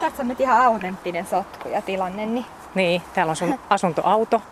[0.00, 4.42] Tässä on nyt ihan autenttinen sotku ja tilanne, niin Niin, täällä on sun asuntoauto.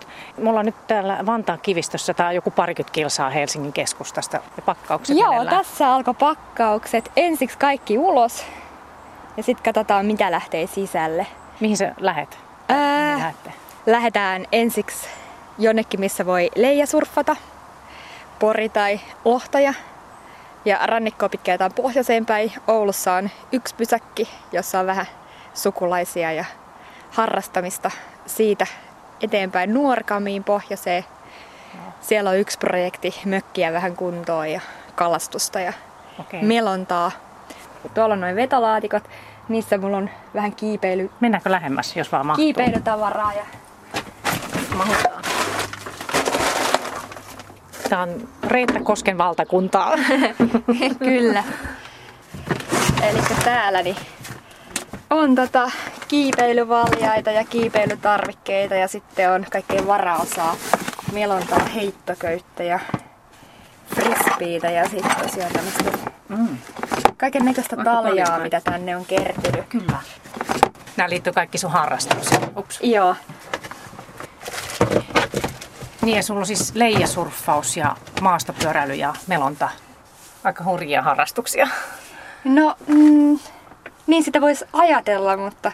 [0.42, 5.16] Mulla on nyt täällä Vantaan kivistössä, tää on joku parikymmentä kilsaa Helsingin keskustasta ja pakkaukset
[5.18, 5.56] Joo, meneillään.
[5.64, 7.12] tässä alkoi pakkaukset.
[7.16, 8.44] Ensiksi kaikki ulos
[9.36, 11.26] ja sitten katsotaan mitä lähtee sisälle.
[11.60, 12.38] Mihin sä lähet?
[12.68, 13.52] Ää, Mihin lähette?
[13.86, 15.08] lähdetään ensiksi
[15.58, 17.36] jonnekin, missä voi leijasurffata,
[18.38, 19.74] Pori tai Lohtaja.
[20.64, 22.52] Ja rannikkoa ajetaan pohjoiseen päin.
[22.68, 25.06] Oulussa on yksi pysäkki, jossa on vähän
[25.56, 26.44] sukulaisia ja
[27.10, 27.90] harrastamista
[28.26, 28.66] siitä
[29.20, 31.04] eteenpäin Nuorkamiin pohjoiseen.
[32.00, 34.60] Siellä on yksi projekti, mökkiä vähän kuntoon ja
[34.94, 35.72] kalastusta ja
[36.20, 36.42] Okei.
[36.42, 37.10] melontaa.
[37.94, 39.10] Tuolla on noin vetolaatikot,
[39.48, 42.44] niissä mulla on vähän kiipeily, Mennäänkö lähemmäs, jos vaan mahtuu?
[42.44, 43.44] kiipeilytavaraa ja
[44.76, 45.24] mahutaan.
[47.88, 49.92] Tää on Reetta Kosken valtakuntaa.
[50.98, 51.44] Kyllä.
[53.08, 53.96] Eli täällä niin
[55.18, 55.70] on tota
[56.08, 60.56] kiipeilyvaljaita ja kiipeilytarvikkeita ja sitten on kaikkea varaosaa.
[61.12, 62.78] Melontaa, heittoköyttä ja
[63.94, 65.84] frisbeitä ja sitten tosiaan tämmöistä
[66.28, 66.58] Mm,
[67.16, 69.66] kaiken näköistä taljaa, mitä tänne on kertynyt.
[69.68, 69.98] kyllä.
[70.96, 72.40] Nämä liittyy kaikki sun harrastuksiin.
[72.56, 72.78] Ups.
[72.82, 73.16] Joo.
[76.02, 79.68] Niin ja sulla on siis leijasurffaus ja maastopyöräily ja melonta.
[80.44, 81.68] Aika hurjia harrastuksia.
[82.44, 83.38] No, mm,
[84.06, 85.72] niin sitä voisi ajatella, mutta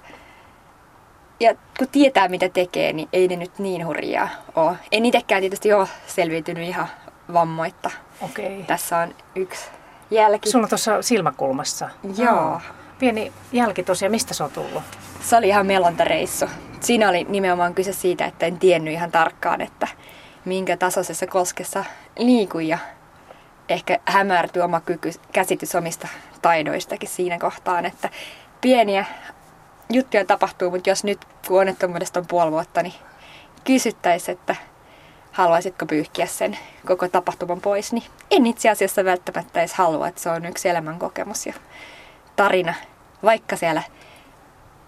[1.41, 4.77] ja kun tietää mitä tekee, niin ei ne nyt niin hurjaa ole.
[4.93, 6.89] En itsekään tietysti ole selviytynyt ihan
[7.33, 7.91] vammoitta.
[8.21, 8.65] Okei.
[8.67, 9.67] Tässä on yksi
[10.11, 10.51] jälki.
[10.51, 11.89] Sulla on tuossa silmäkulmassa.
[12.17, 12.61] Joo.
[12.99, 14.11] Pieni jälki tosiaan.
[14.11, 14.83] Mistä se on tullut?
[15.21, 16.47] Se oli ihan melontareissu.
[16.81, 19.89] Siinä oli nimenomaan kyse siitä, että en tiennyt ihan tarkkaan, että
[20.45, 21.85] minkä tasoisessa koskessa
[22.19, 22.79] liikun ja
[23.73, 26.09] ehkä hämärtyi oma kyky, käsitys omista
[26.42, 28.09] taidoistakin siinä kohtaan, että
[28.61, 29.05] pieniä
[29.91, 32.95] juttuja tapahtuu, mutta jos nyt kun onnettomuudesta on puoli vuotta, niin
[33.64, 34.56] kysyttäisiin, että
[35.33, 40.30] haluaisitko pyyhkiä sen koko tapahtuman pois, niin en itse asiassa välttämättä edes halua, että se
[40.30, 41.55] on yksi elämän kokemus ja
[42.36, 42.74] tarina,
[43.23, 43.83] vaikka siellä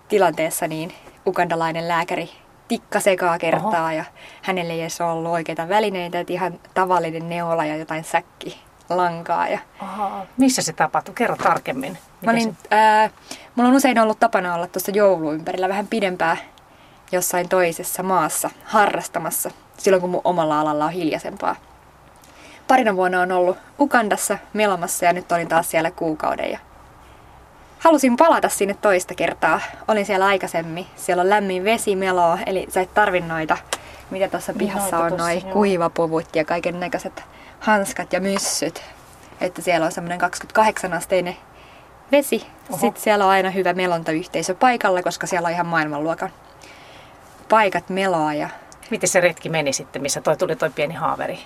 [0.09, 0.93] tilanteessa niin
[1.27, 2.31] ukandalainen lääkäri
[2.69, 4.05] tikka sekaa kertaa ja
[4.43, 8.61] hänelle ei edes ollut oikeita välineitä, että ihan tavallinen neula ja jotain säkki
[8.91, 9.49] lankaa.
[9.49, 10.27] Ja Aha.
[10.37, 11.15] Missä se tapahtui?
[11.15, 11.99] Kerro tarkemmin.
[12.25, 13.11] mä olin, ää,
[13.55, 16.37] mulla on usein ollut tapana olla tuossa jouluympärillä vähän pidempää
[17.13, 21.57] jossain toisessa maassa harrastamassa, silloin kun mun omalla alalla on hiljaisempaa.
[22.69, 26.59] Parina vuonna on ollut Ukandassa melomassa ja nyt olin taas siellä kuukauden ja
[27.79, 29.61] halusin palata sinne toista kertaa.
[29.89, 30.87] Olin siellä aikaisemmin.
[30.97, 33.57] Siellä on lämmin vesimeloa, eli sä et tarvi noita,
[34.11, 37.25] mitä tuossa Niin, pihassa noita on, noin kuivapuvut ja kaiken näköiset
[37.65, 38.83] hanskat ja myssyt.
[39.41, 41.37] Että siellä on semmoinen 28-asteinen
[42.13, 42.47] vesi.
[42.71, 42.79] Oho.
[42.79, 46.31] Sitten siellä on aina hyvä melontayhteisö paikalla, koska siellä on ihan maailmanluokan
[47.49, 48.35] paikat meloa.
[48.35, 48.49] Ja...
[48.91, 51.39] Miten se retki meni sitten, missä toi tuli toi pieni haaveri?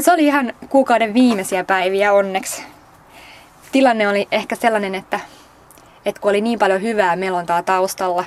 [0.00, 2.62] Se oli ihan kuukauden viimeisiä päiviä onneksi.
[3.72, 5.20] Tilanne oli ehkä sellainen, että,
[6.06, 8.24] että kun oli niin paljon hyvää melontaa taustalla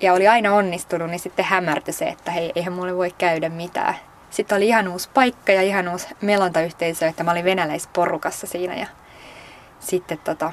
[0.00, 3.94] ja oli aina onnistunut, niin sitten hämärtyi se, että hei, eihän mulle voi käydä mitään.
[4.32, 8.86] Sitten oli ihan uusi paikka ja ihan uusi melontayhteisö, että mä olin venäläisporukassa siinä ja
[9.80, 10.52] sitten tota,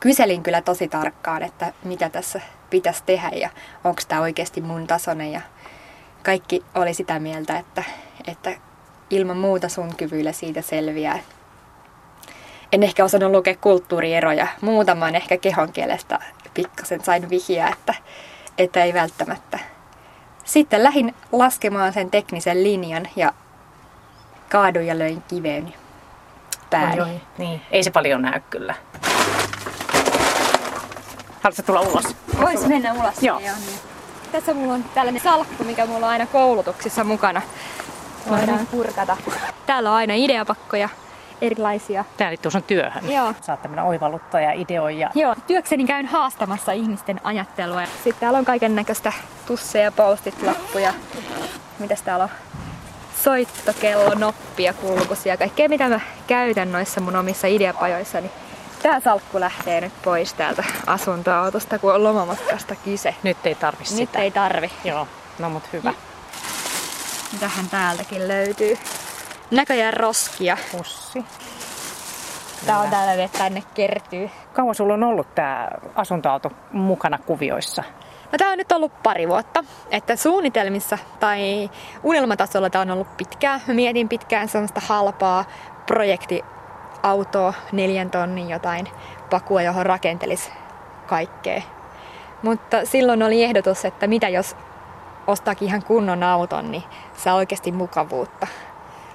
[0.00, 3.50] kyselin kyllä tosi tarkkaan, että mitä tässä pitäisi tehdä ja
[3.84, 5.40] onko tämä oikeasti mun tasoinen ja
[6.22, 7.84] kaikki oli sitä mieltä, että,
[8.26, 8.50] että
[9.10, 11.18] ilman muuta sun kyvyillä siitä selviää.
[12.72, 14.46] En ehkä osannut lukea kulttuurieroja.
[14.60, 16.18] Muutaman ehkä kehon kielestä
[16.54, 17.94] pikkasen sain vihjeä, että,
[18.58, 19.75] että ei välttämättä.
[20.46, 23.32] Sitten lähdin laskemaan sen teknisen linjan ja
[24.48, 25.74] kaaduin ja löin kiveeni
[26.70, 27.00] pääni.
[27.00, 27.20] Oi, oi.
[27.38, 27.60] Niin.
[27.70, 28.74] Ei se paljon näy kyllä.
[31.42, 32.16] Haluatko tulla ulos?
[32.40, 33.22] Vois mennä ulos.
[33.22, 33.38] Joo.
[33.38, 33.52] niin.
[34.32, 37.42] Tässä mulla on tällainen salkku, mikä mulla on aina koulutuksissa mukana.
[38.30, 39.16] Voidaan purkata.
[39.66, 40.88] Täällä on aina ideapakkoja,
[41.40, 42.04] erilaisia.
[42.16, 43.10] Tää liittyy sun työhön.
[43.12, 43.34] Joo.
[43.42, 45.10] Sä oot tämmönen oivalluttaja, ideoija.
[45.14, 47.82] Joo, työkseni käyn haastamassa ihmisten ajattelua.
[47.86, 49.12] Sitten täällä on kaiken näköistä
[49.46, 50.92] tusseja, postit, lappuja.
[51.78, 52.30] Mitäs täällä on?
[53.24, 58.30] Soittokello, noppia, kulkusia, kaikkea mitä mä käytän noissa mun omissa ideapajoissani.
[58.82, 63.14] Tää salkku lähtee nyt pois täältä asuntoautosta, kun on lomamatkasta kyse.
[63.22, 64.18] Nyt ei tarvi Nyt sitä.
[64.18, 64.70] ei tarvi.
[64.84, 65.08] Joo,
[65.38, 65.94] no mut hyvä.
[67.32, 68.78] Mitähän täältäkin löytyy?
[69.50, 70.56] Näköjään roskia.
[70.72, 71.24] Pussi.
[72.66, 74.30] Tää on täällä, että tänne kertyy.
[74.52, 77.82] Kauan sulla on ollut tää asuntoauto mukana kuvioissa?
[78.32, 81.70] No tää on nyt ollut pari vuotta, että suunnitelmissa tai
[82.02, 83.60] unelmatasolla tää on ollut pitkään.
[83.66, 85.44] Mä mietin pitkään sellaista halpaa
[85.86, 88.88] projektiautoa, neljän tonnin jotain
[89.30, 90.52] pakua, johon rakentelis
[91.06, 91.62] kaikkea.
[92.42, 94.56] Mutta silloin oli ehdotus, että mitä jos
[95.26, 96.84] ostaakin ihan kunnon auton, niin
[97.16, 98.46] saa oikeasti mukavuutta.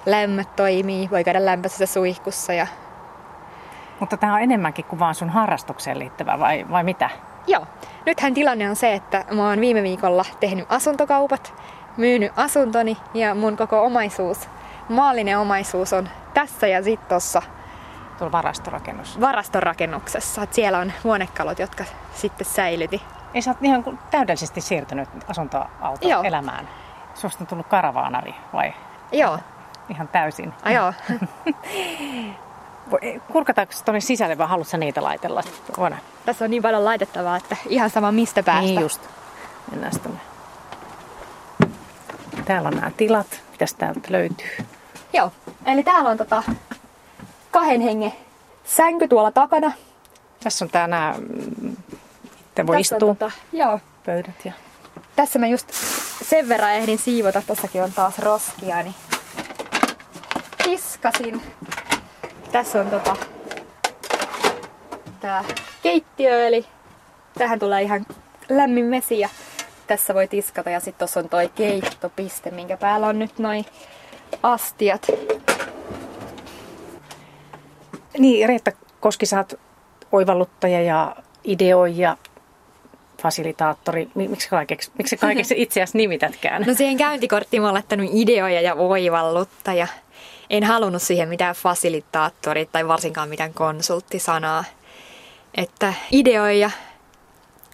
[0.05, 2.67] Lämmöt toimii, voi käydä lämpöisessä suihkussa ja
[3.99, 7.09] Mutta tämä on enemmänkin kuin vaan sun harrastukseen liittyvä vai, vai mitä?
[7.47, 7.65] Joo.
[8.05, 11.53] Nythän tilanne on se, että mä oon viime viikolla tehnyt asuntokaupat,
[11.97, 14.49] myynyt asuntoni ja mun koko omaisuus,
[14.89, 17.41] maallinen omaisuus on tässä ja sitten tuossa
[18.17, 19.21] Tuolla varastorakennus.
[19.21, 20.43] varastorakennuksessa.
[20.43, 21.83] Et siellä on huonekalot, jotka
[22.13, 23.01] sitten säilyti.
[23.33, 26.23] Ei sä oot ihan täydellisesti siirtynyt asuntoauto Joo.
[26.23, 26.67] elämään.
[27.13, 28.73] Susta on tullut karavaanari vai
[29.11, 29.39] Joo,
[29.91, 30.53] ihan täysin?
[30.63, 30.93] ah, joo.
[33.31, 35.43] Kurkataanko tuonne sisälle vai haluatko niitä laitella?
[35.77, 36.01] Voidaan.
[36.25, 38.61] Tässä on niin paljon laitettavaa, että ihan sama mistä päästä.
[38.61, 39.01] Niin just.
[39.71, 40.19] Mennään tonne.
[42.45, 43.41] Täällä on nämä tilat.
[43.51, 44.49] Mitäs täältä löytyy?
[45.13, 45.31] Joo,
[45.65, 46.43] eli täällä on tota
[47.51, 48.13] kahden hengen
[48.65, 49.71] sänky tuolla takana.
[50.43, 51.15] Tässä on tää nämä,
[51.61, 51.75] mm,
[52.55, 54.53] te voi Tässä on istua tota, joo, pöydät ja
[55.15, 55.67] tässä mä just
[56.29, 58.95] sen verran ehdin siivota, tossakin on taas roskia, niin
[60.63, 61.41] tiskasin.
[62.51, 63.15] Tässä on tota,
[65.19, 65.43] tää
[65.83, 66.65] keittiö, eli
[67.37, 68.05] tähän tulee ihan
[68.49, 69.29] lämmin vesi ja
[69.87, 70.69] tässä voi tiskata.
[70.69, 73.65] Ja sitten tuossa on toi keittopiste, minkä päällä on nyt noin
[74.43, 75.07] astiat.
[78.17, 79.53] Niin, Reetta Koski, sä oot
[80.11, 82.17] oivalluttaja ja ideoija,
[83.21, 84.09] fasilitaattori.
[84.15, 86.63] Mi- Miksi kaikeksi, miksi kaikeksi itse asiassa nimitätkään?
[86.67, 89.87] No siihen käyntikorttiin mä oon laittanut ideoja ja oivalluttaja.
[90.51, 94.63] En halunnut siihen mitään fasilitaattori tai varsinkaan mitään konsulttisanaa.
[95.55, 96.71] Että ideoija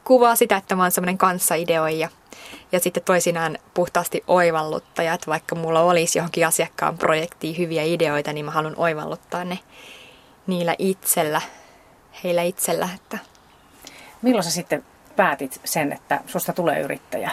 [0.04, 2.10] kuvaa sitä, että mä oon semmoinen kanssaideoija.
[2.72, 8.46] Ja sitten toisinaan puhtaasti oivalluttaja, että vaikka mulla olisi johonkin asiakkaan projektiin hyviä ideoita, niin
[8.46, 9.60] mä haluan oivalluttaa ne
[10.48, 11.42] niillä itsellä,
[12.24, 12.90] heillä itsellä.
[12.96, 13.18] Että
[14.22, 14.86] Milloin sä sitten
[15.16, 17.32] päätit sen, että susta tulee yrittäjä?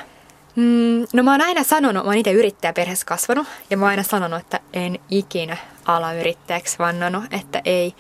[0.57, 4.03] Mm, no mä oon aina sanonut, mä oon itse yrittäjäperheessä kasvanut, ja mä oon aina
[4.03, 7.95] sanonut, että en ikinä ala yrittäjäksi vannonut, että ei.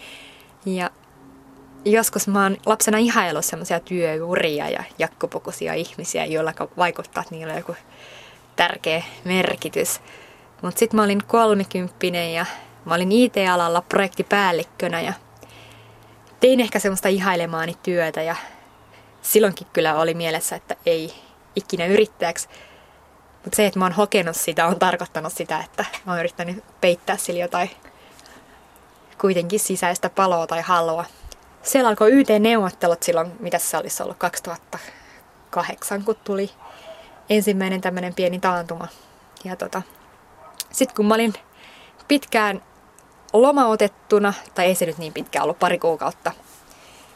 [0.66, 0.90] Ja
[1.84, 7.58] joskus mä oon lapsena ihaillut semmoisia työuria ja jakkupukuisia ihmisiä, joilla vaikuttaa, että niillä on
[7.58, 7.76] joku
[8.56, 10.00] tärkeä merkitys.
[10.62, 12.46] Mutta sitten mä olin kolmekymppinen ja
[12.84, 15.12] mä olin IT-alalla projektipäällikkönä ja
[16.40, 18.36] tein ehkä semmoista ihailemaani työtä ja
[19.22, 21.23] silloinkin kyllä oli mielessä, että ei
[21.56, 22.48] ikinä yrittäjäksi.
[23.44, 27.16] Mutta se, että mä oon hokenut sitä, on tarkoittanut sitä, että mä oon yrittänyt peittää
[27.16, 27.70] sillä jotain
[29.20, 31.04] kuitenkin sisäistä paloa tai halua.
[31.62, 36.50] Siellä alkoi YT-neuvottelut silloin, mitä se olisi ollut 2008, kun tuli
[37.30, 38.88] ensimmäinen tämmöinen pieni taantuma.
[39.44, 39.82] Ja tota,
[40.72, 41.34] sitten kun mä olin
[42.08, 42.62] pitkään
[43.32, 46.32] lomautettuna, tai ei se nyt niin pitkään ollut, pari kuukautta,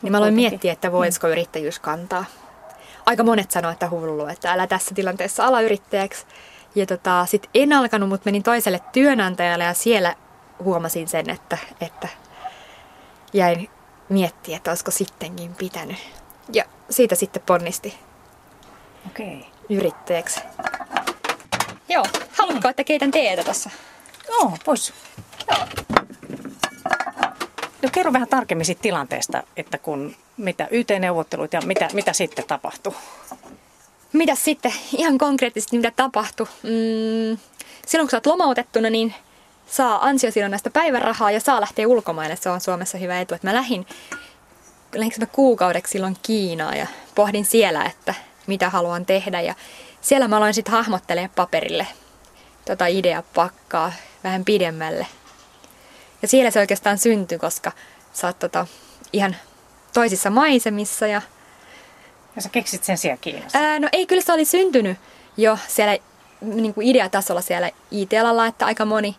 [0.02, 2.24] niin mä aloin miettiä, että voisiko yrittäjyys kantaa.
[3.08, 6.26] Aika monet sanoivat, että hullu, että älä tässä tilanteessa ala yrittäjäksi.
[6.74, 10.14] Ja tota, sit en alkanut, mutta menin toiselle työnantajalle ja siellä
[10.64, 12.08] huomasin sen, että, että
[13.32, 13.70] jäin
[14.08, 15.96] miettiä, että olisiko sittenkin pitänyt.
[16.52, 17.98] Ja siitä sitten ponnisti
[19.06, 19.46] Okei.
[19.68, 20.40] yrittäjäksi.
[21.88, 22.04] Joo,
[22.38, 23.70] haluatko, että keitän teetä tässä?
[24.28, 24.92] Joo, pois.
[27.82, 32.94] No kerro vähän tarkemmin siitä tilanteesta, että kun mitä YT-neuvottelut ja mitä, mitä sitten tapahtui?
[34.12, 36.46] Mitä sitten ihan konkreettisesti mitä tapahtui?
[36.62, 37.38] Mm,
[37.86, 39.14] silloin kun sä oot lomautettuna, niin
[39.66, 42.36] saa ansiosidonnaista päivärahaa ja saa lähteä ulkomaille.
[42.36, 43.34] Se on Suomessa hyvä etu.
[43.34, 43.86] Että mä lähdin,
[45.18, 48.14] mä kuukaudeksi silloin Kiinaan ja pohdin siellä, että
[48.46, 49.40] mitä haluan tehdä.
[49.40, 49.54] Ja
[50.00, 51.86] siellä mä aloin sitten hahmottelemaan paperille
[52.64, 53.92] tota ideapakkaa
[54.24, 55.06] vähän pidemmälle.
[56.22, 57.72] Ja siellä se oikeastaan syntyi, koska
[58.12, 58.66] sä oot tota,
[59.12, 59.36] ihan
[59.92, 61.22] toisissa maisemissa ja
[62.36, 63.58] Ja sä keksit sen siellä Kiinassa.
[63.58, 64.98] Ää, no ei, kyllä se oli syntynyt
[65.36, 65.98] jo siellä
[66.40, 69.16] niin kuin ideatasolla siellä IT-alalla, että aika moni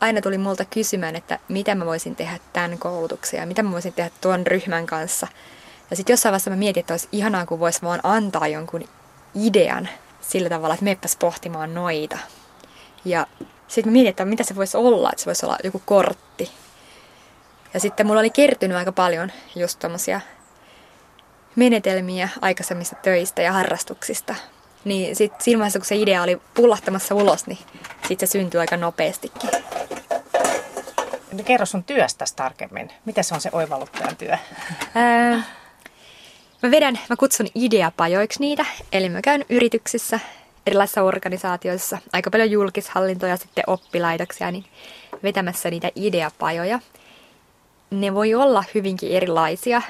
[0.00, 3.92] aina tuli multa kysymään, että mitä mä voisin tehdä tämän koulutuksen ja mitä mä voisin
[3.92, 5.26] tehdä tuon ryhmän kanssa.
[5.90, 8.84] Ja sitten jossain vaiheessa mä mietin, että olisi ihanaa, kun voisi vaan antaa jonkun
[9.34, 9.88] idean
[10.20, 12.18] sillä tavalla, että meppäs pohtimaan noita.
[13.04, 13.26] Ja
[13.72, 16.50] sitten mä mietin, että mitä se voisi olla, että se voisi olla joku kortti.
[17.74, 20.20] Ja sitten mulla oli kertynyt aika paljon just tommosia
[21.56, 24.34] menetelmiä aikaisemmista töistä ja harrastuksista.
[24.84, 27.58] Niin sit siinä vaiheessa, kun se idea oli pullahtamassa ulos, niin
[28.08, 29.50] sit se syntyi aika nopeastikin.
[31.32, 32.92] No Kerro sun työstäsi tarkemmin.
[33.04, 34.36] Miten se on se oivalluttajan työ?
[34.94, 35.42] Ää,
[36.62, 40.20] mä vedän, mä kutsun ideapajoiksi niitä, eli mä käyn yrityksissä,
[40.66, 44.64] erilaisissa organisaatioissa, aika paljon julkishallintoja, sitten oppilaitoksia, niin
[45.22, 46.78] vetämässä niitä ideapajoja.
[47.90, 49.82] Ne voi olla hyvinkin erilaisia,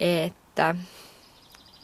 [0.00, 0.74] että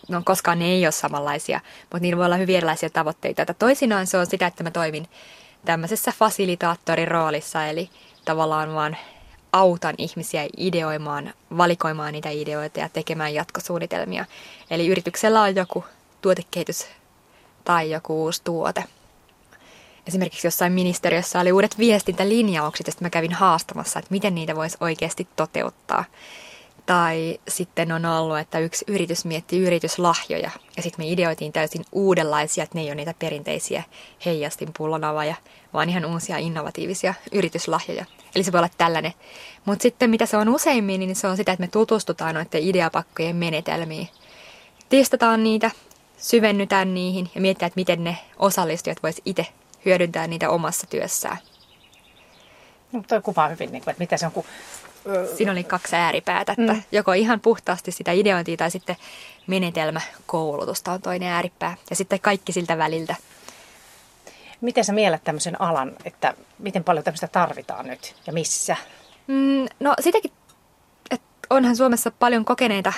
[0.08, 3.42] no koskaan ne ei ole samanlaisia, mutta niillä voi olla hyvin erilaisia tavoitteita.
[3.42, 5.06] Että toisinaan se on sitä, että mä toimin
[5.64, 7.90] tämmöisessä fasilitaattorin roolissa, eli
[8.24, 8.96] tavallaan vaan
[9.52, 14.24] autan ihmisiä ideoimaan, valikoimaan niitä ideoita ja tekemään jatkosuunnitelmia.
[14.70, 15.84] Eli yrityksellä on joku
[16.22, 16.86] tuotekehitys
[17.70, 18.84] tai joku uusi tuote.
[20.06, 25.28] Esimerkiksi jossain ministeriössä oli uudet viestintälinjaukset, ja mä kävin haastamassa, että miten niitä voisi oikeasti
[25.36, 26.04] toteuttaa.
[26.86, 32.64] Tai sitten on ollut, että yksi yritys mietti yrityslahjoja ja sitten me ideoitiin täysin uudenlaisia,
[32.64, 33.82] että ne ei ole niitä perinteisiä
[34.24, 35.34] heijastin pullonavaja,
[35.72, 38.04] vaan ihan uusia innovatiivisia yrityslahjoja.
[38.34, 39.12] Eli se voi olla tällainen.
[39.64, 43.36] Mutta sitten mitä se on useimmin, niin se on sitä, että me tutustutaan noiden ideapakkojen
[43.36, 44.08] menetelmiin.
[44.88, 45.70] Testataan niitä,
[46.20, 49.46] syvennytään niihin ja mietitään, että miten ne osallistujat vois itse
[49.84, 51.36] hyödyntää niitä omassa työssään.
[52.92, 54.44] No, toi kuvaa hyvin, niin kuin, että mitä se on, kun
[55.36, 56.82] Siinä oli kaksi ääripäätä, että mm.
[56.92, 58.96] joko ihan puhtaasti sitä ideointia tai sitten
[59.46, 61.76] menetelmäkoulutusta on toinen ääripää.
[61.90, 63.14] Ja sitten kaikki siltä väliltä.
[64.60, 68.76] Miten sä mielät tämmöisen alan, että miten paljon tämmöistä tarvitaan nyt ja missä?
[69.26, 70.32] Mm, no sitäkin,
[71.10, 72.92] että onhan Suomessa paljon kokeneita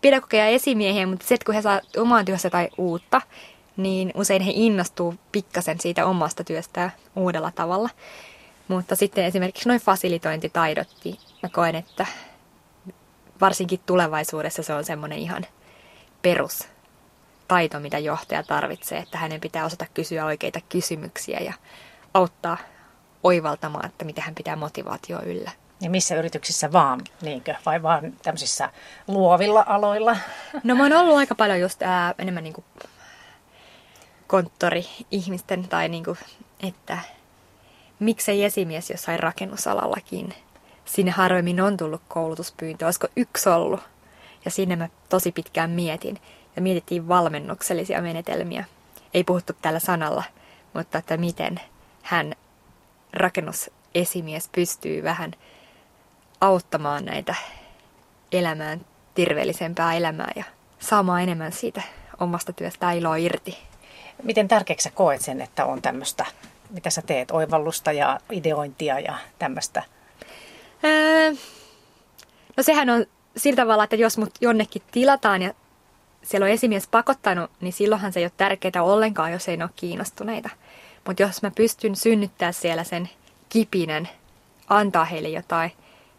[0.00, 3.20] pedagogeja esimiehiä, mutta sitten kun he saa omaan työssä tai uutta,
[3.76, 7.88] niin usein he innostuu pikkasen siitä omasta työstään uudella tavalla.
[8.68, 12.06] Mutta sitten esimerkiksi noin fasilitointitaidot, niin mä koen, että
[13.40, 15.46] varsinkin tulevaisuudessa se on semmoinen ihan
[16.22, 21.52] perustaito, mitä johtaja tarvitsee, että hänen pitää osata kysyä oikeita kysymyksiä ja
[22.14, 22.56] auttaa
[23.22, 25.50] oivaltamaan, että miten hän pitää motivaatio yllä.
[25.80, 27.54] Ja missä yrityksissä vaan, niinkö?
[27.66, 28.70] Vai vaan tämmöisissä
[29.08, 30.16] luovilla aloilla?
[30.64, 32.64] No mä oon ollut aika paljon just ää, enemmän niin kuin
[34.26, 36.18] konttori-ihmisten tai niin kuin,
[36.68, 36.98] että
[37.98, 40.34] miksei esimies jossain rakennusalallakin.
[40.84, 43.80] Sinne harvemmin on tullut koulutuspyyntö, olisiko yksi ollut.
[44.44, 46.20] Ja sinne mä tosi pitkään mietin.
[46.56, 48.64] Ja mietittiin valmennuksellisia menetelmiä.
[49.14, 50.24] Ei puhuttu tällä sanalla,
[50.74, 51.60] mutta että miten
[52.02, 52.34] hän
[53.12, 55.32] rakennusesimies pystyy vähän
[56.40, 57.34] auttamaan näitä
[58.32, 58.80] elämään
[59.14, 60.44] terveellisempää elämää ja
[60.78, 61.82] saamaan enemmän siitä
[62.20, 63.58] omasta työstä iloa irti.
[64.22, 66.26] Miten tärkeäksi sä koet sen, että on tämmöistä
[66.70, 69.82] mitä sä teet, oivallusta ja ideointia ja tämmöistä?
[70.84, 71.32] Öö,
[72.56, 75.54] no sehän on sillä tavalla, että jos mut jonnekin tilataan ja
[76.22, 79.70] siellä on esimies pakottanut, niin silloinhan se ei ole tärkeää ollenkaan, jos ei ne ole
[79.76, 80.50] kiinnostuneita.
[81.06, 83.08] Mutta jos mä pystyn synnyttää siellä sen
[83.48, 84.08] kipinen,
[84.68, 85.72] antaa heille jotain,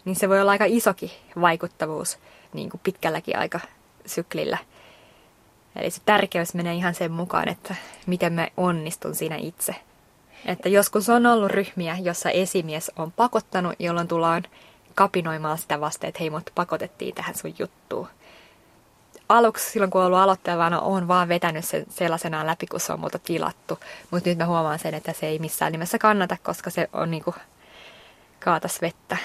[0.09, 2.19] niin se voi olla aika isoki vaikuttavuus
[2.53, 3.59] niin kuin pitkälläkin aika
[4.05, 4.57] syklillä.
[5.75, 7.75] Eli se tärkeys menee ihan sen mukaan, että
[8.07, 9.75] miten mä onnistun siinä itse.
[10.45, 14.43] Että joskus on ollut ryhmiä, jossa esimies on pakottanut, jolloin tullaan
[14.95, 18.07] kapinoimaan sitä vasta, että hei, mut pakotettiin tähän sun juttuun.
[19.29, 22.99] Aluksi silloin, kun on ollut aloittajana, on vaan vetänyt sen sellaisenaan läpi, kun se on
[22.99, 23.79] multa tilattu.
[24.11, 27.35] Mutta nyt mä huomaan sen, että se ei missään nimessä kannata, koska se on niinku
[28.39, 29.17] kaatas vettä.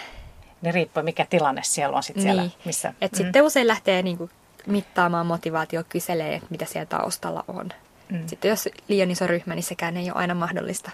[0.62, 2.22] Niin riippuu, mikä tilanne siellä on niin.
[2.22, 2.94] siellä, missä...
[3.00, 3.16] Et mm.
[3.16, 4.30] Sitten usein lähtee niinku
[4.66, 7.68] mittaamaan motivaatio, kyselee, mitä siellä taustalla on.
[8.10, 8.26] Mm.
[8.26, 10.90] Sitten jos liian iso ryhmä, niin sekään ei ole aina mahdollista.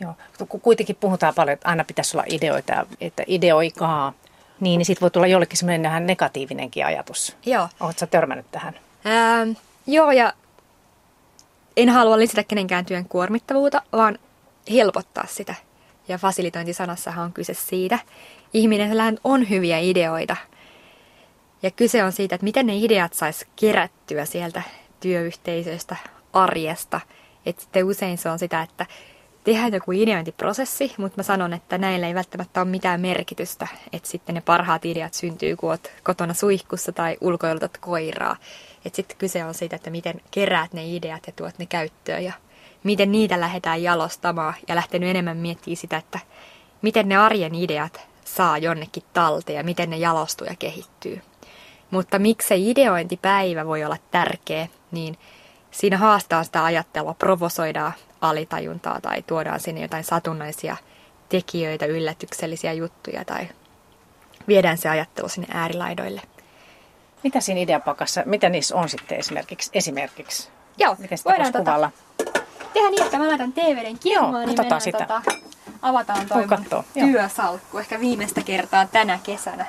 [0.00, 0.14] Joo,
[0.48, 4.12] kun kuitenkin puhutaan paljon, että aina pitäisi olla ideoita, että ideoikaa,
[4.60, 7.36] niin, niin sitten voi tulla jollekin semmoinen vähän negatiivinenkin ajatus.
[7.46, 7.68] Joo.
[7.80, 8.74] Oletko törmännyt tähän?
[9.06, 9.50] Ähm,
[9.86, 10.32] joo, ja
[11.76, 14.18] en halua lisätä kenenkään työn kuormittavuutta, vaan
[14.70, 15.54] helpottaa sitä.
[16.08, 17.98] Ja fasilitointisanassahan on kyse siitä.
[18.54, 20.36] Ihminen on hyviä ideoita.
[21.62, 24.62] Ja kyse on siitä, että miten ne ideat saisi kerättyä sieltä
[25.00, 25.96] työyhteisöstä,
[26.32, 27.00] arjesta.
[27.46, 28.86] Että sitten usein se on sitä, että
[29.44, 33.66] tehdään joku ideointiprosessi, mutta mä sanon, että näillä ei välttämättä ole mitään merkitystä.
[33.92, 38.36] Että sitten ne parhaat ideat syntyy, kun oot kotona suihkussa tai ulkoilutat koiraa.
[38.84, 42.32] Että sitten kyse on siitä, että miten keräät ne ideat ja tuot ne käyttöön ja
[42.84, 44.54] miten niitä lähdetään jalostamaan.
[44.68, 46.18] Ja lähtenyt enemmän miettimään sitä, että
[46.82, 51.22] miten ne arjen ideat saa jonnekin talteen ja miten ne jalostuu ja kehittyy.
[51.90, 55.18] Mutta miksi se ideointipäivä voi olla tärkeä, niin
[55.70, 60.76] siinä haastaa sitä ajattelua, provosoidaan alitajuntaa tai tuodaan sinne jotain satunnaisia
[61.28, 63.48] tekijöitä, yllätyksellisiä juttuja tai
[64.48, 66.22] viedään se ajattelu sinne äärilaidoille.
[67.22, 69.70] Mitä siinä ideapakassa, mitä niissä on sitten esimerkiksi?
[69.74, 70.48] esimerkiksi?
[70.78, 71.90] Joo, Miten sitä voidaan tota,
[72.72, 74.98] tehdä niin, että mä laitan TVden kiehumaan, niin mennään sitä.
[74.98, 75.22] Tota,
[75.82, 76.46] avataan toi
[76.94, 79.66] työsalkku ehkä viimeistä kertaa tänä kesänä.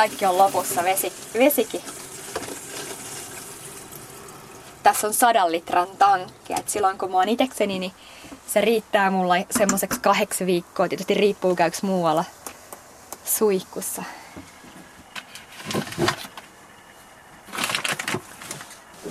[0.00, 1.80] kaikki on lopussa, vesi, vesikin.
[4.82, 7.92] Tässä on sadan litran tankki, et silloin kun mä oon itekseni, niin
[8.46, 10.88] se riittää mulla semmoiseksi kahdeksi viikkoa.
[10.88, 12.24] Tietysti riippuu käyks muualla
[13.24, 14.02] suihkussa.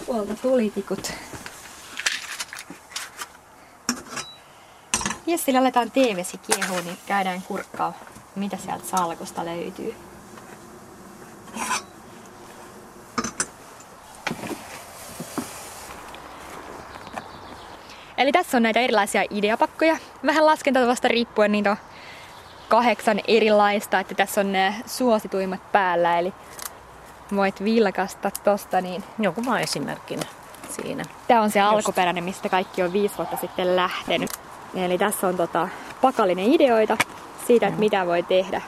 [0.10, 1.12] Tuolta tulitikut.
[5.28, 7.94] Jessille aletaan teevesi kiehuu, niin käydään kurkkaa,
[8.36, 9.96] mitä sieltä salkusta löytyy.
[18.18, 19.98] Eli tässä on näitä erilaisia ideapakkoja.
[20.26, 21.78] Vähän laskentatavasta riippuen niitä on
[22.70, 26.20] kahdeksan erilaista, että tässä on nämä suosituimmat päällä.
[26.20, 26.34] Eli
[27.36, 28.82] voit vilkasta tosta.
[28.82, 29.04] Niin...
[29.20, 30.26] Joku vaan esimerkkinä
[30.70, 31.04] siinä.
[31.28, 31.72] Tämä on se Just.
[31.72, 34.32] alkuperäinen, mistä kaikki on viisi vuotta sitten lähtenyt.
[34.76, 35.68] Eli tässä on tota,
[36.02, 36.98] pakallinen ideoita
[37.48, 37.80] siitä, että mm.
[37.80, 38.62] mitä voi tehdä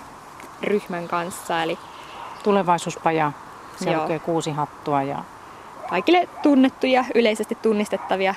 [0.63, 1.63] ryhmän kanssa.
[1.63, 1.77] Eli
[2.43, 3.31] Tulevaisuuspaja,
[3.75, 4.19] siellä Joo.
[4.19, 5.23] kuusi hattua ja
[5.89, 8.35] kaikille tunnettuja, yleisesti tunnistettavia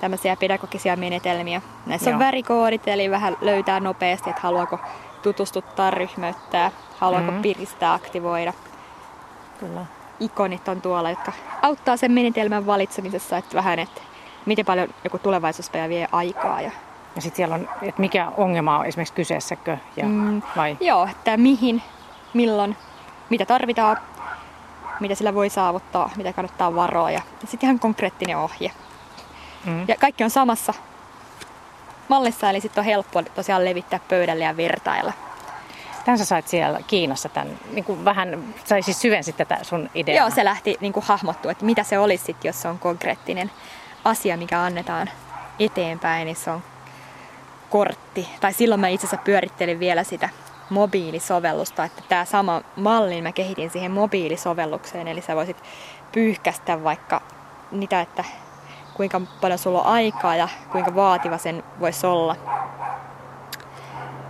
[0.00, 1.62] tämmöisiä pedagogisia menetelmiä.
[1.86, 2.14] Näissä Joo.
[2.14, 4.78] on värikoodit, eli vähän löytää nopeasti, että haluaako
[5.22, 7.42] tutustuttaa, ryhmöittää, haluaako mm.
[7.42, 8.52] piristää, aktivoida.
[9.60, 9.86] Kyllä.
[10.20, 14.00] Ikonit on tuolla, jotka auttaa sen menetelmän valitsemisessa, että vähän, että
[14.46, 16.60] miten paljon joku tulevaisuuspäivä vie aikaa.
[16.60, 16.70] Ja,
[17.16, 19.76] ja sitten siellä on, että mikä ongelma on esimerkiksi kyseessäkö?
[19.96, 20.76] Ja, mm, vai?
[20.80, 21.82] Joo, että mihin,
[22.34, 22.76] milloin,
[23.30, 23.96] mitä tarvitaan,
[25.00, 28.72] mitä sillä voi saavuttaa, mitä kannattaa varoa ja, ja sitten ihan konkreettinen ohje.
[29.66, 29.84] Mm.
[29.88, 30.74] Ja kaikki on samassa
[32.08, 35.12] mallissa, eli sitten on helppo tosiaan levittää pöydälle ja vertailla.
[36.08, 40.26] Tämän sä sait siellä Kiinassa tämän, niin kuin vähän, sai siis syvensit tätä sun ideaa.
[40.26, 43.50] Joo, se lähti niin kuin hahmottua, että mitä se olisi sit, jos se on konkreettinen
[44.04, 45.10] asia, mikä annetaan
[45.58, 46.62] eteenpäin, niin se on
[47.70, 48.28] kortti.
[48.40, 50.28] Tai silloin mä itse asiassa pyörittelin vielä sitä
[50.70, 55.62] mobiilisovellusta, että tämä sama malli mä kehitin siihen mobiilisovellukseen, eli sä voisit
[56.12, 57.22] pyyhkästä vaikka
[57.70, 58.24] niitä, että
[58.94, 62.36] kuinka paljon sulla on aikaa ja kuinka vaativa sen voisi olla.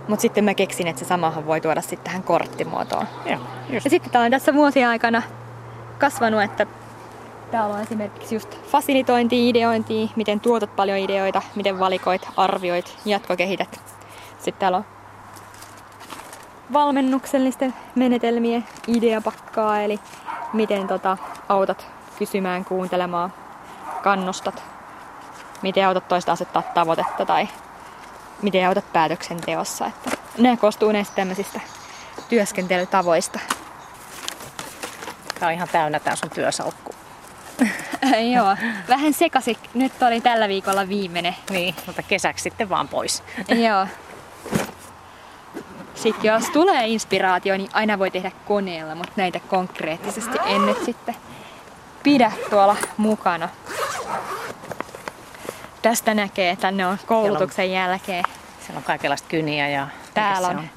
[0.09, 3.07] Mutta sitten mä keksin, että se samahan voi tuoda sitten tähän korttimuotoon.
[3.25, 3.85] Joo, just.
[3.85, 5.21] Ja sitten tää on tässä vuosien aikana
[5.99, 6.65] kasvanut, että
[7.51, 13.79] täällä on esimerkiksi just fasilitointi, ideointi, miten tuotat paljon ideoita, miten valikoit, arvioit, jatkokehität.
[14.37, 14.85] Sitten täällä on
[16.73, 19.99] valmennuksellisten menetelmien ideapakkaa, eli
[20.53, 21.17] miten tota,
[21.49, 21.87] autat
[22.19, 23.33] kysymään, kuuntelemaan,
[24.03, 24.63] kannustat,
[25.61, 27.47] miten autat toista asettaa tavoitetta tai
[28.41, 29.85] miten autat päätöksenteossa.
[29.85, 31.59] Että nämä koostuu näistä tämmöisistä
[32.29, 33.39] työskentelytavoista.
[35.39, 36.91] Tämä on ihan täynnä tämä sun työsalkku.
[38.35, 38.57] Joo,
[38.89, 39.57] vähän sekasi.
[39.73, 41.35] Nyt oli tällä viikolla viimeinen.
[41.49, 43.23] Niin, mutta kesäksi sitten vaan pois.
[43.67, 43.87] Joo.
[45.95, 51.15] Sitten jos tulee inspiraatio, niin aina voi tehdä koneella, mutta näitä konkreettisesti en nyt sitten
[52.03, 53.49] pidä tuolla mukana.
[55.81, 58.23] Tästä näkee, että tänne on koulutuksen on, jälkeen.
[58.59, 59.87] Siellä on kaikenlaista kyniä ja...
[60.13, 60.69] Täällä on, on?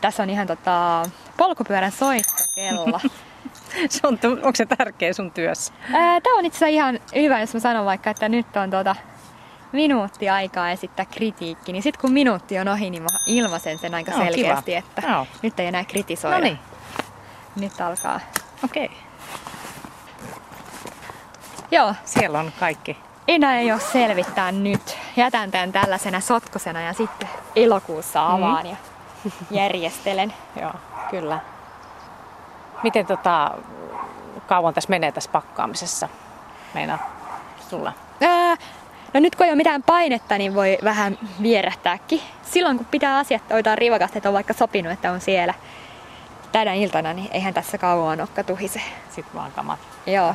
[0.00, 1.02] Tässä on ihan tota,
[1.36, 3.00] polkupyörän soittokello.
[3.88, 5.72] se on, onko se tärkeä sun työssä?
[5.92, 8.96] Tämä on itse asiassa ihan hyvä, jos mä sanon vaikka, että nyt on tota,
[9.72, 14.12] minuutti aikaa esittää kritiikki, niin sitten kun minuutti on ohi, niin mä ilmaisen sen aika
[14.12, 14.78] no, selkeästi, kiva.
[14.78, 15.26] että no.
[15.42, 16.38] nyt ei enää kritisoida.
[16.38, 16.58] No niin.
[17.56, 18.20] Nyt alkaa.
[18.64, 18.84] Okei.
[18.84, 18.98] Okay.
[21.70, 21.94] Joo.
[22.04, 22.96] Siellä on kaikki.
[23.28, 24.98] Enää ei ole selvittää nyt.
[25.16, 28.70] Jätän tämän tällaisena sotkosena ja sitten elokuussa avaan mm.
[28.70, 28.76] ja
[29.50, 30.34] järjestelen.
[30.60, 30.72] Joo,
[31.10, 31.40] kyllä.
[32.82, 33.50] Miten tota,
[34.46, 36.08] kauan tässä menee tässä pakkaamisessa?
[36.74, 36.98] Meina
[37.70, 37.92] sulla?
[38.20, 38.56] Ää,
[39.14, 42.20] no nyt kun ei ole mitään painetta, niin voi vähän vierähtääkin.
[42.42, 45.54] Silloin kun pitää asiat hoitaa rivakasti, että on vaikka sopinut, että on siellä
[46.54, 48.80] tänä iltana, niin eihän tässä kauan nokka tuhise.
[49.10, 50.34] Sitten vaan kamat Joo.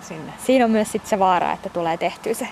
[0.00, 0.32] sinne.
[0.38, 2.48] Siinä on myös sit se vaara, että tulee tehtyä se.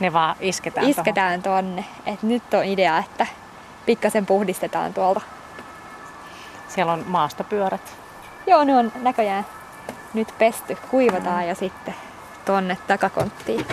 [0.00, 1.64] Ne vaan isketään Isketään tohon.
[1.64, 1.84] tonne.
[2.06, 3.26] Et nyt on idea, että
[3.86, 5.20] pikkasen puhdistetaan tuolta.
[6.68, 7.94] Siellä on maastopyörät.
[8.46, 9.46] Joo, ne on näköjään
[10.14, 10.78] nyt pesty.
[10.90, 11.48] Kuivataan mm.
[11.48, 11.94] ja sitten
[12.44, 13.66] tonne takakonttiin.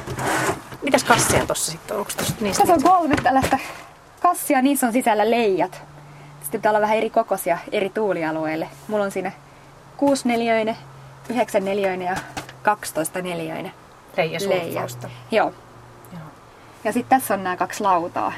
[0.81, 2.05] Mitäs kassia tuossa sitten on?
[2.41, 3.57] niistä Tässä on kolme tällaista
[4.21, 5.81] kassia, niissä on sisällä leijat.
[6.49, 8.67] Sitten pitää olla vähän eri kokoisia eri tuulialueille.
[8.87, 9.31] Mulla on siinä
[9.97, 10.77] 6 neliöinen,
[11.29, 12.15] 9 neliöinen ja
[12.63, 13.71] 12 neliöinen.
[14.17, 14.39] Leija
[15.31, 15.53] Joo.
[16.11, 16.21] Joo.
[16.83, 18.33] Ja sitten tässä on nämä kaksi lautaa.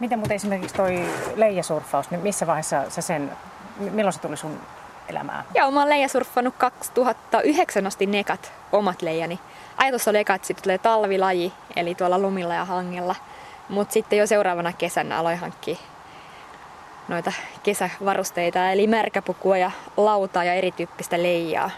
[0.00, 3.32] Miten muuten esimerkiksi toi leijasurffaus, niin missä vaiheessa sä sen,
[3.78, 4.60] milloin se tuli sun
[5.08, 5.44] elämään?
[5.54, 9.40] Joo, mä oon leijasurffannut 2009 asti nekat omat leijani.
[9.76, 13.14] Ajatus oli eka, että sitten tulee talvilaji, eli tuolla lumilla ja hangella.
[13.68, 15.76] Mutta sitten jo seuraavana kesänä aloin hankkia
[17.08, 21.70] noita kesävarusteita, eli märkäpukua ja lautaa ja erityyppistä leijaa.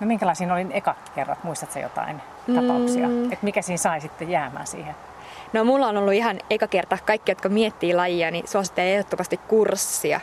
[0.00, 1.44] No minkälaisia oli eka kerrat?
[1.44, 2.22] Muistatko jotain
[2.54, 3.08] tapauksia?
[3.08, 3.32] Mm.
[3.32, 4.94] Et mikä siinä sai sitten jäämään siihen?
[5.52, 10.20] No mulla on ollut ihan eka kerta, kaikki jotka miettii lajia, niin suosittelen ehdottomasti kurssia.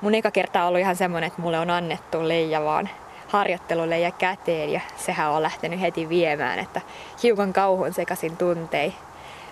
[0.00, 2.88] Mun eka kerta on ollut ihan semmoinen, että mulle on annettu leija vaan
[3.28, 6.80] harjoittelulle ja käteen ja sehän on lähtenyt heti viemään, että
[7.22, 8.94] hiukan kauhun sekaisin tuntei.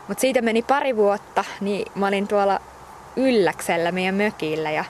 [0.08, 2.60] Mutta siitä meni pari vuotta, niin mä olin tuolla
[3.16, 4.84] Ylläksellä meidän mökillä ja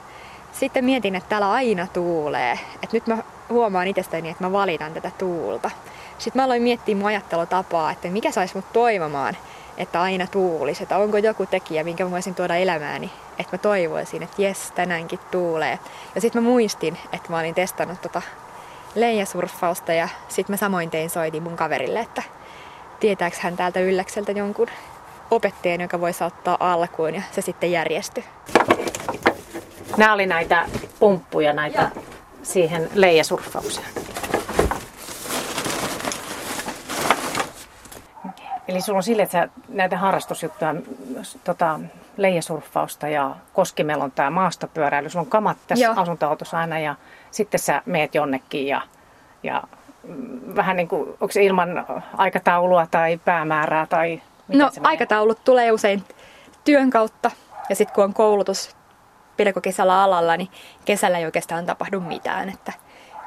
[0.51, 2.59] sitten mietin, että täällä aina tuulee.
[2.83, 3.17] Että nyt mä
[3.49, 5.71] huomaan itsestäni, että mä valitan tätä tuulta.
[6.17, 9.37] Sitten mä aloin miettiä mun ajattelutapaa, että mikä saisi mut toivomaan,
[9.77, 10.83] että aina tuulisi.
[10.83, 13.11] Että onko joku tekijä, minkä mä voisin tuoda elämääni.
[13.39, 15.79] Että mä toivoisin, että jes, tänäänkin tuulee.
[16.15, 18.21] Ja sitten mä muistin, että mä olin testannut tota
[18.95, 22.23] leijasurffausta ja sitten mä samoin tein soitin mun kaverille, että
[22.99, 24.67] tietääks hän täältä ylläkseltä jonkun
[25.31, 28.23] opettajan, joka voisi ottaa alkuun ja se sitten järjestyi.
[29.97, 30.65] Nämä oli näitä
[30.99, 31.91] pumppuja näitä
[32.43, 33.87] siihen leijasurffaukseen.
[38.67, 40.75] Eli sulla on sille, että sä näitä harrastusjuttuja,
[41.43, 41.79] tota,
[42.17, 45.93] leijasurffausta ja koskimelontaa maastopyöräily, sulla on kamat tässä Joo.
[45.97, 46.95] asuntoautossa aina ja
[47.31, 48.81] sitten sä meet jonnekin ja,
[49.43, 49.63] ja
[50.55, 51.85] vähän niin kuin, onko se ilman
[52.17, 56.03] aikataulua tai päämäärää tai No aikataulut tulee usein
[56.63, 57.31] työn kautta
[57.69, 58.75] ja sitten kun on koulutus
[59.63, 60.49] kesällä alalla, niin
[60.85, 62.49] kesällä ei oikeastaan tapahdu mitään.
[62.49, 62.73] Että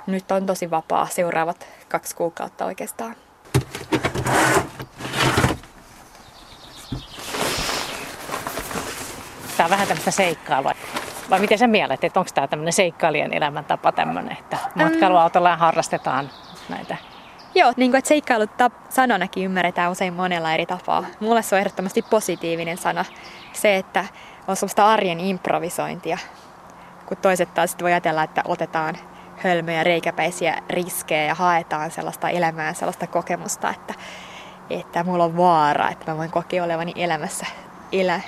[0.07, 3.17] nyt on tosi vapaa seuraavat kaksi kuukautta oikeastaan.
[9.57, 10.73] Tämä on vähän tämmöistä seikkailua.
[11.31, 16.31] Vai miten sä mielet, että onko tämä tämmöinen seikkailijan elämäntapa tämmöinen, että matkailuautolla harrastetaan
[16.69, 16.97] näitä
[17.55, 18.51] Joo, niin kuin, että seikkailut
[18.89, 21.05] sananakin ymmärretään usein monella eri tapaa.
[21.21, 23.05] Mulle se on ehdottomasti positiivinen sana.
[23.53, 24.05] Se, että
[24.49, 26.19] on sellaista arjen improvisointia.
[27.07, 28.97] Kun toiset taas voi ajatella, että otetaan
[29.37, 33.95] hölmöjä, reikäpäisiä riskejä ja haetaan sellaista elämää, sellaista kokemusta, että,
[34.71, 37.47] että mulla on vaara, että mä voin kokea olevani elämässä,
[37.93, 38.21] elä,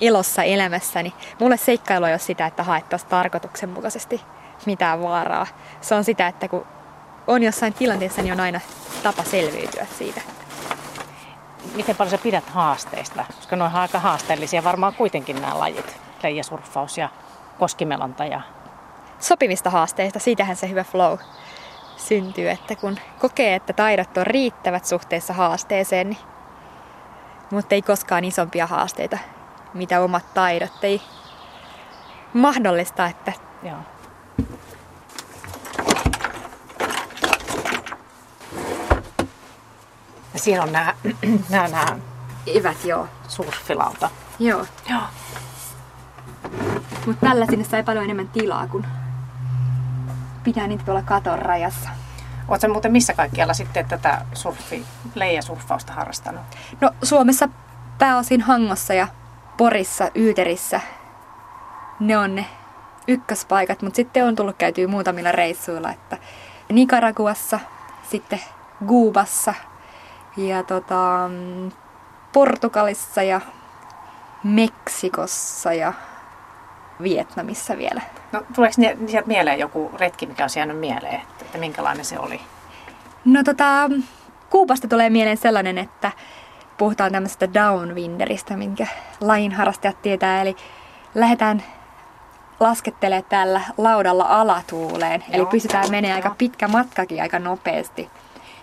[0.00, 1.12] elossa elämässäni.
[1.40, 4.20] Mulle seikkailu ei ole sitä, että haettaisiin tarkoituksenmukaisesti
[4.66, 5.46] mitään vaaraa.
[5.80, 6.66] Se on sitä, että kun
[7.28, 8.60] on jossain tilanteessa, niin on aina
[9.02, 10.20] tapa selviytyä siitä.
[11.74, 13.24] Miten paljon sä pidät haasteista?
[13.36, 15.96] Koska ne on aika haasteellisia varmaan kuitenkin nämä lajit.
[16.22, 17.08] Leijasurffaus ja
[17.58, 18.24] koskimelonta.
[18.24, 18.40] Ja...
[19.18, 21.18] Sopivista haasteista, siitähän se hyvä flow
[21.96, 26.18] syntyy, että kun kokee, että taidot on riittävät suhteessa haasteeseen, niin,
[27.50, 29.18] mutta ei koskaan isompia haasteita,
[29.74, 31.02] mitä omat taidot ei
[32.32, 33.97] mahdollista, että Joo.
[40.32, 40.94] Ja siinä on nämä,
[41.50, 41.98] nämä, nämä
[42.54, 43.08] Ivät, joo.
[43.28, 44.10] surfilauta.
[44.38, 44.66] Joo.
[44.90, 45.02] Joo.
[47.06, 48.86] Mutta tällä sinne sai paljon enemmän tilaa, kun
[50.44, 51.88] pitää niitä tuolla katon rajassa.
[52.48, 56.42] Oletko muuten missä kaikkialla sitten tätä surfi, leijasurffausta harrastanut?
[56.80, 57.48] No Suomessa
[57.98, 59.08] pääosin Hangossa ja
[59.56, 60.80] Porissa, Yyterissä.
[62.00, 62.46] Ne on ne
[63.08, 66.18] ykköspaikat, mutta sitten on tullut käytyä muutamilla reissuilla, että
[66.72, 67.60] Nicaraguassa,
[68.10, 68.40] sitten
[68.86, 69.54] Guubassa,
[70.38, 71.30] ja tota,
[72.32, 73.40] Portugalissa ja
[74.44, 75.92] Meksikossa ja
[77.02, 78.00] Vietnamissa vielä.
[78.32, 78.74] No, tuleeko
[79.06, 82.40] sieltä mieleen joku retki, mikä on jäänyt mieleen, että minkälainen se oli?
[83.24, 83.90] No tota,
[84.50, 86.12] Kuupasta tulee mieleen sellainen, että
[86.78, 88.86] puhutaan tämmöisestä downwinderista, minkä
[89.20, 90.42] lajin harrastajat tietää.
[90.42, 90.56] Eli
[91.14, 91.62] lähdetään
[92.60, 95.24] laskettelee tällä laudalla alatuuleen.
[95.28, 95.36] Joo.
[95.36, 98.10] Eli pystytään menemään aika pitkä matkakin aika nopeasti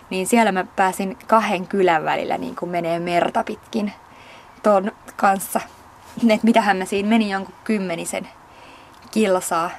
[0.10, 3.94] niin siellä mä pääsin kahden kylän välillä niin kuin menee merta pitkin
[4.63, 5.62] ton kanssa.
[6.30, 8.28] Et mitähän mä siinä meni jonkun kymmenisen
[9.12, 9.70] kilsaa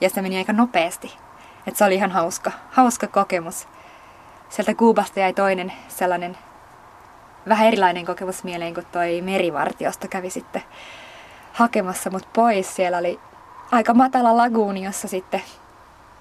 [0.00, 1.14] ja se meni aika nopeasti.
[1.66, 3.68] Et se oli ihan hauska, hauska kokemus.
[4.48, 6.38] Sieltä Kuubasta jäi toinen sellainen
[7.48, 10.62] vähän erilainen kokemus mieleen, kun toi merivartiosta kävi sitten
[11.52, 12.76] hakemassa mut pois.
[12.76, 13.20] Siellä oli
[13.70, 15.42] aika matala laguuni, jossa sitten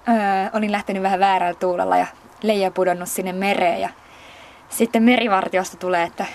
[0.09, 0.15] öö,
[0.53, 2.07] olin lähtenyt vähän väärällä tuulella ja
[2.41, 3.89] leija pudonnut sinne mereen ja
[4.69, 6.25] sitten merivartiosta tulee, että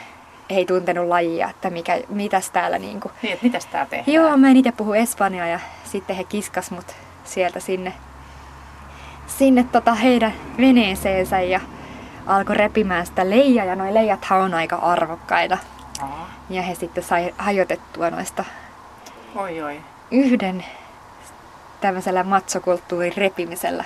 [0.48, 3.10] ei tuntenut lajia, että mikä, mitäs täällä niinku.
[3.22, 4.14] Niin, että mitäs tää tehdään?
[4.14, 7.92] Joo, mä en itse puhu espanjaa ja sitten he kiskas mut sieltä sinne,
[9.26, 11.60] sinne tota heidän veneeseensä ja
[12.26, 15.58] alkoi repimään sitä leijaa ja noi leijathan on aika arvokkaita.
[16.02, 16.26] Aha.
[16.50, 18.44] Ja he sitten sai hajotettua noista
[19.34, 19.80] oi, oi.
[20.10, 20.64] yhden
[21.80, 23.84] tämmöisellä matsokulttuurin repimisellä.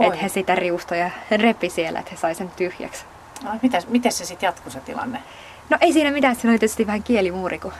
[0.00, 3.04] Että he sitä riustoja repi siellä, että he sai sen tyhjäksi.
[3.44, 5.22] No, mitäs, miten se sitten jatkui se tilanne?
[5.70, 7.72] No ei siinä mitään, siinä oli tietysti vähän kielimuuri, kun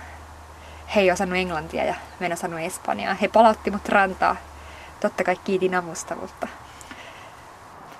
[0.94, 3.14] he ei osannut englantia ja mä en osannut espanjaa.
[3.14, 4.36] He palautti mut rantaa.
[5.00, 6.48] Totta kai kiitin avusta, mutta...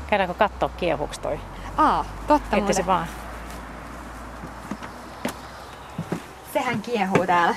[0.07, 1.41] Käydäänkö katsoa kiehuksi toi?
[1.77, 3.07] Aa, totta Että se vaan.
[6.53, 7.57] sehän kiehuu täällä.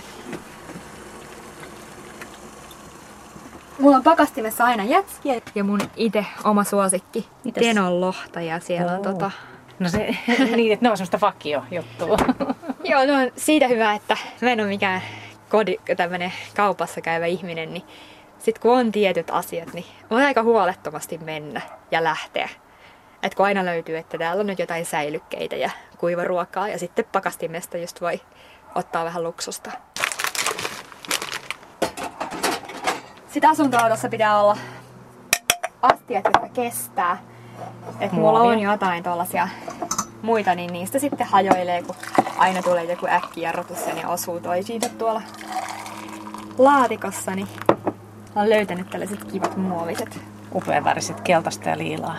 [3.80, 7.64] Mulla on pakastimessa aina jätskiä ja mun itse oma suosikki, Mites?
[7.64, 9.32] Tenon lohta ja siellä on tota...
[9.80, 10.16] No se,
[10.56, 12.18] niin, että ne on semmoista vakio juttua.
[12.90, 15.02] Joo, no on siitä hyvä, että mä en ole mikään
[15.50, 17.84] kodi, tämmönen kaupassa käyvä ihminen, niin
[18.40, 21.62] sit kun on tietyt asiat, niin voi aika huolettomasti mennä
[21.92, 22.50] ja lähteä.
[23.24, 27.78] Et kun aina löytyy, että täällä on nyt jotain säilykkeitä ja kuivaruokaa ja sitten pakastimesta
[27.78, 28.22] just voi
[28.76, 29.72] ottaa vähän luksusta.
[33.36, 34.58] Sitten asuntoautossa pitää olla
[35.82, 37.18] astiat, jotka kestää.
[38.00, 39.48] Et mulla on jotain tuollaisia
[40.22, 41.96] muita, niin niistä sitten hajoilee, kun
[42.38, 45.22] aina tulee joku äkkijarrutus ja ne osuu toisiinsa tuolla
[46.58, 47.48] laatikossa, niin
[48.36, 50.20] olen löytänyt tällaiset kivat muoviset.
[50.54, 52.18] Upean väriset keltaista ja liilaa.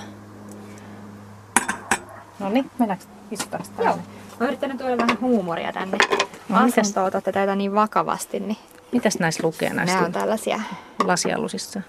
[2.38, 3.90] No niin, mennäänkö istutaanko tänne?
[3.90, 3.98] Joo.
[4.40, 5.98] Mä yrittänyt tuoda vähän huumoria tänne.
[6.48, 8.58] No, Asuntoa otatte tätä niin vakavasti, niin...
[8.96, 9.94] Mitäs näissä lukee näissä?
[9.94, 10.60] Nämä on tällaisia.
[11.04, 11.80] Lasialusissa.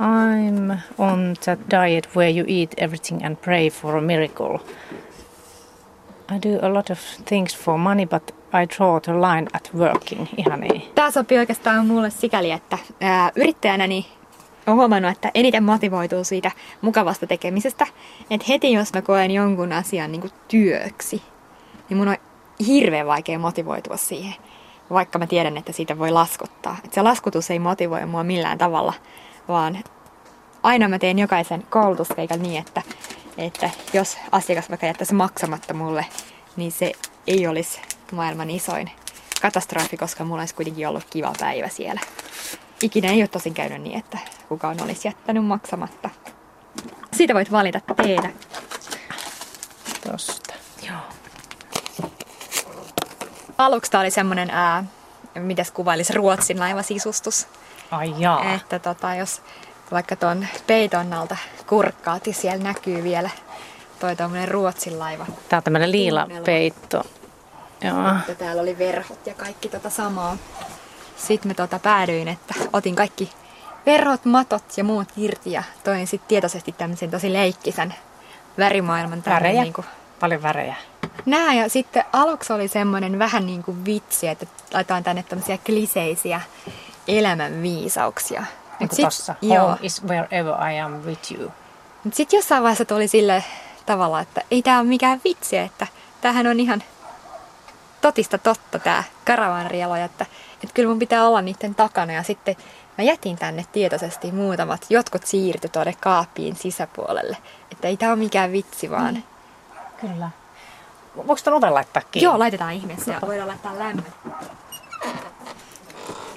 [0.00, 4.58] I'm on that diet where you eat everything and pray for a miracle.
[6.36, 10.26] I do a lot of things for money, but I draw the line at working.
[10.36, 10.90] Ihan ei.
[10.94, 14.04] Tämä sopii oikeastaan mulle sikäli, että ää, yrittäjänä niin
[14.66, 17.86] olen huomannut, että eniten motivoituu siitä mukavasta tekemisestä.
[18.30, 21.22] Että heti jos mä koen jonkun asian niin työksi,
[21.88, 22.16] niin mun on
[22.66, 24.34] hirveän vaikea motivoitua siihen.
[24.90, 26.76] Vaikka mä tiedän, että siitä voi laskuttaa.
[26.84, 28.92] Että se laskutus ei motivoi mua millään tavalla,
[29.48, 29.78] vaan
[30.62, 32.82] aina mä teen jokaisen koulutuskeikan niin, että,
[33.38, 36.06] että jos asiakas vaikka jättäisi maksamatta mulle,
[36.56, 36.92] niin se
[37.26, 37.80] ei olisi
[38.12, 38.90] maailman isoin
[39.42, 42.00] katastrofi, koska mulla olisi kuitenkin ollut kiva päivä siellä.
[42.82, 44.18] Ikinä ei ole tosin käynyt niin, että
[44.48, 46.10] kukaan olisi jättänyt maksamatta.
[47.12, 48.30] Siitä voit valita teitä.
[50.10, 50.54] Tosta.
[50.86, 50.98] Joo.
[53.58, 54.84] Aluksi tää oli semmonen, ää,
[55.34, 57.48] mitäs kuvailisi, Ruotsin laivasisustus.
[57.90, 58.54] Ai jaa.
[58.54, 59.42] Että tota, jos
[59.90, 61.36] vaikka tuon peiton alta
[61.66, 63.30] kurkkaat, niin siellä näkyy vielä
[64.00, 65.26] toi tommonen Ruotsin laiva.
[65.48, 67.04] Tää on tämmönen liila peitto.
[67.80, 68.16] Joo.
[68.18, 70.36] Että täällä oli verhot ja kaikki tota samaa.
[71.16, 73.32] Sitten mä tota päädyin, että otin kaikki
[73.86, 77.94] verhot, matot ja muut irti ja toin sitten tietoisesti tämmöisen tosi leikkisen
[78.58, 79.22] värimaailman.
[79.26, 79.62] Värejä?
[79.62, 79.86] Niin kuin...
[80.20, 80.74] Paljon värejä.
[81.26, 86.40] Nää ja sitten aluksi oli semmoinen vähän niin kuin vitsi, että laitetaan tänne tämmöisiä kliseisiä
[87.08, 88.44] elämänviisauksia.
[88.80, 89.34] Niin kuin sit, tossa.
[89.42, 89.76] Home joo.
[89.82, 91.52] is wherever I am with you.
[92.12, 93.44] Sitten jossain vaiheessa tuli sille
[93.86, 95.86] tavalla, että ei tämä ole mikään vitsi, että
[96.20, 96.82] tämähän on ihan
[98.00, 102.56] totista totta tämä karavanrielo, että, että kyllä mun pitää olla niiden takana ja sitten
[102.98, 107.36] mä jätin tänne tietoisesti muutamat, jotkut siirtyi tuonne kaappiin sisäpuolelle,
[107.72, 109.14] että ei tämä ole mikään vitsi vaan.
[109.14, 109.24] Niin.
[110.00, 110.30] Kyllä.
[111.16, 112.24] Voiko tuon oven laittaa kiinni?
[112.24, 114.04] Joo, laitetaan ihmeessä ja voidaan laittaa lämmön.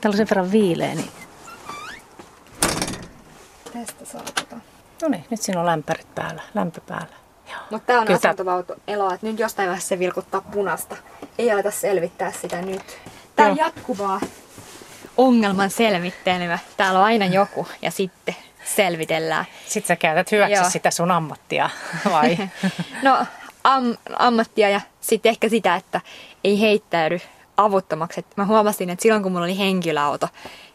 [0.01, 1.11] Täällä on sen verran viileä, niin...
[3.73, 4.55] Tästä saa tota.
[5.01, 7.15] No niin, nyt siinä on lämpärit päällä, lämpö päällä.
[7.71, 10.95] Mutta tämä on asuntovauto eloa, että nyt jostain vaiheessa se vilkuttaa punasta.
[11.37, 12.97] Ei aleta selvittää sitä nyt.
[13.35, 14.21] Tämä on jatkuvaa
[15.17, 16.59] ongelman selvittelyä.
[16.77, 19.45] Täällä on aina joku ja sitten selvitellään.
[19.67, 20.69] Sitten sä käytät hyväksi Joo.
[20.69, 21.69] sitä sun ammattia,
[22.11, 22.37] vai?
[23.03, 23.25] no,
[23.67, 26.01] am- ammattia ja sitten ehkä sitä, että
[26.43, 27.19] ei heittäydy
[27.57, 28.19] avuttomaksi.
[28.19, 30.29] Et mä huomasin, että silloin kun mulla oli henkilöauto,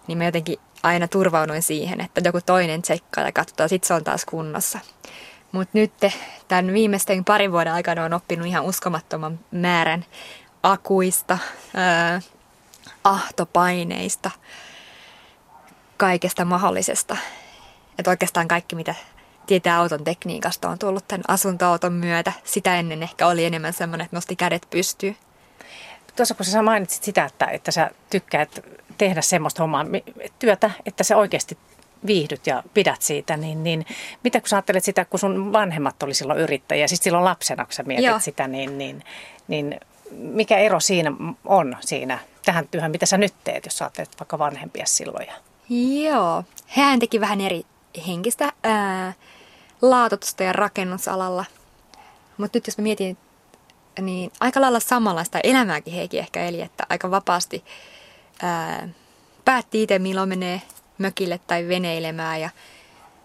[0.06, 4.04] niin mä jotenkin aina turvauduin siihen, että joku toinen tsekkaa ja katsoo, sitten se on
[4.04, 4.78] taas kunnossa.
[5.52, 5.92] Mutta nyt
[6.48, 10.04] tämän viimeisten parin vuoden aikana on oppinut ihan uskomattoman määrän
[10.62, 11.38] akuista,
[11.74, 12.20] ää,
[13.04, 14.30] ahtopaineista,
[15.96, 17.16] kaikesta mahdollisesta.
[17.98, 18.94] Että oikeastaan kaikki, mitä
[19.46, 22.32] tietää auton tekniikasta, on tullut tämän asuntoauton myötä.
[22.44, 25.16] Sitä ennen ehkä oli enemmän semmoinen, että nosti kädet pystyyn.
[26.16, 28.64] Tuossa kun sä mainitsit sitä, että, että sä tykkäät
[28.98, 29.84] tehdä semmoista hommaa,
[30.38, 31.58] työtä, että se oikeasti
[32.06, 33.86] viihdyt ja pidät siitä, niin, niin
[34.24, 37.72] mitä kun sä ajattelet sitä, kun sun vanhemmat oli silloin yrittäjiä, siis silloin lapsena, kun
[37.72, 38.20] sä mietit Joo.
[38.20, 39.04] sitä, niin, niin,
[39.48, 41.12] niin mikä ero siinä
[41.44, 45.26] on siinä tähän työhön, mitä sä nyt teet, jos sä ajattelet vaikka vanhempia silloin?
[46.04, 47.62] Joo, hän teki vähän eri
[48.06, 49.12] henkistä ää,
[49.82, 51.44] laatotusta ja rakennusalalla.
[52.36, 53.16] Mutta nyt jos mä mietin,
[54.00, 57.64] niin aika lailla samanlaista elämääkin heikin ehkä eli, että aika vapaasti
[58.42, 58.88] ää,
[59.44, 60.62] päätti itse milloin menee
[60.98, 62.40] mökille tai veneilemään.
[62.40, 62.50] Ja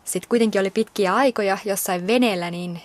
[0.03, 2.81] sitten kuitenkin oli pitkiä aikoja jossain veneellä, niin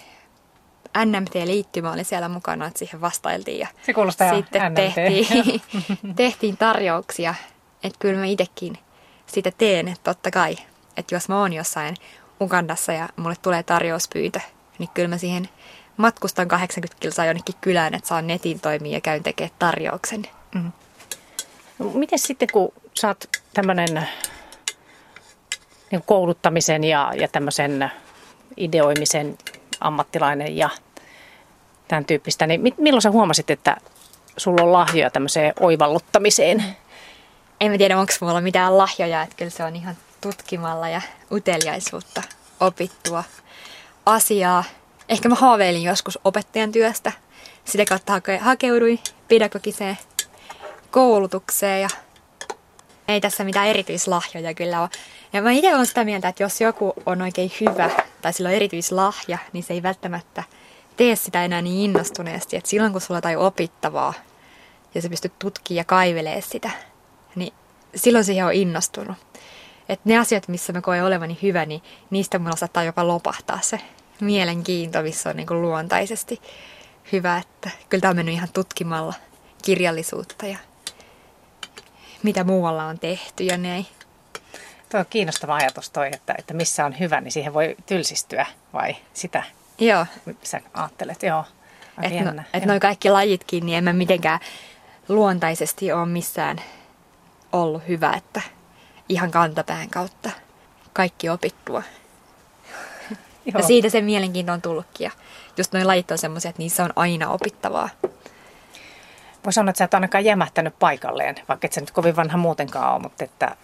[1.04, 3.58] NMT-liittymä oli siellä mukana, että siihen vastailtiin.
[3.58, 4.74] Ja Se kuulostaa sitten NMT.
[4.94, 5.62] tehtiin,
[6.16, 7.34] tehtiin tarjouksia,
[7.82, 8.78] että kyllä mä itsekin
[9.26, 10.56] sitä teen, että totta kai.
[10.96, 11.96] Että jos mä oon jossain
[12.42, 14.40] Ugandassa ja mulle tulee tarjouspyyntö,
[14.78, 15.48] niin kyllä mä siihen
[15.96, 20.22] matkustan 80 kilsaa jonnekin kylään, että saan netin toimia ja käyn tekemään tarjouksen.
[20.54, 20.72] Mm.
[21.78, 23.24] No, miten sitten, kun sä oot
[23.54, 24.08] tämmöinen
[25.90, 27.92] niin kouluttamisen ja, ja tämmöisen
[28.56, 29.38] ideoimisen
[29.80, 30.70] ammattilainen ja
[31.88, 33.76] tämän tyyppistä, niin milloin sä huomasit, että
[34.36, 36.64] sulla on lahjoja tämmöiseen oivalluttamiseen?
[37.60, 42.22] En mä tiedä, onko mulla mitään lahjoja, että kyllä se on ihan tutkimalla ja uteliaisuutta
[42.60, 43.24] opittua
[44.06, 44.64] asiaa.
[45.08, 47.12] Ehkä mä haaveilin joskus opettajan työstä.
[47.64, 49.98] Sitä kautta hake- hakeuduin pedagogiseen
[50.90, 51.88] koulutukseen ja
[53.08, 54.88] ei tässä mitään erityislahjoja kyllä ole.
[55.32, 57.90] Ja mä itse olen sitä mieltä, että jos joku on oikein hyvä
[58.22, 60.42] tai sillä on erityislahja, niin se ei välttämättä
[60.96, 62.56] tee sitä enää niin innostuneesti.
[62.56, 64.14] Että silloin kun sulla on jotain opittavaa
[64.94, 66.70] ja sä pystyt tutkimaan ja kaivelee sitä,
[67.34, 67.52] niin
[67.94, 69.16] silloin siihen on innostunut.
[69.88, 73.80] Että ne asiat, missä mä koen olevani hyvä, niin niistä mulla saattaa jopa lopahtaa se
[74.20, 76.40] mielenkiinto, missä on niin kuin luontaisesti
[77.12, 77.38] hyvä.
[77.38, 79.14] Että kyllä tämä on mennyt ihan tutkimalla
[79.64, 80.58] kirjallisuutta ja
[82.22, 83.86] mitä muualla on tehty ja näin.
[84.90, 88.96] Tuo on kiinnostava ajatus toi, että, että missä on hyvä, niin siihen voi tylsistyä vai
[89.14, 89.42] sitä
[89.78, 90.06] Joo.
[90.42, 91.22] sä ajattelet.
[91.22, 91.44] Joo.
[92.02, 94.40] Että no, et noi kaikki lajitkin, niin en mä mitenkään
[95.08, 96.60] luontaisesti ole missään
[97.52, 98.40] ollut hyvä, että
[99.12, 100.30] ihan kantapään kautta
[100.92, 101.82] kaikki opittua.
[103.46, 103.58] Joo.
[103.58, 105.04] Ja siitä se mielenkiinto on tullutkin.
[105.04, 105.10] Ja
[105.56, 107.88] just noin lajit on semmoisia, että niissä on aina opittavaa.
[109.44, 112.94] Voi sanoa, että sä et ainakaan jämähtänyt paikalleen, vaikka et sä nyt kovin vanha muutenkaan
[112.94, 113.56] ole, mutta että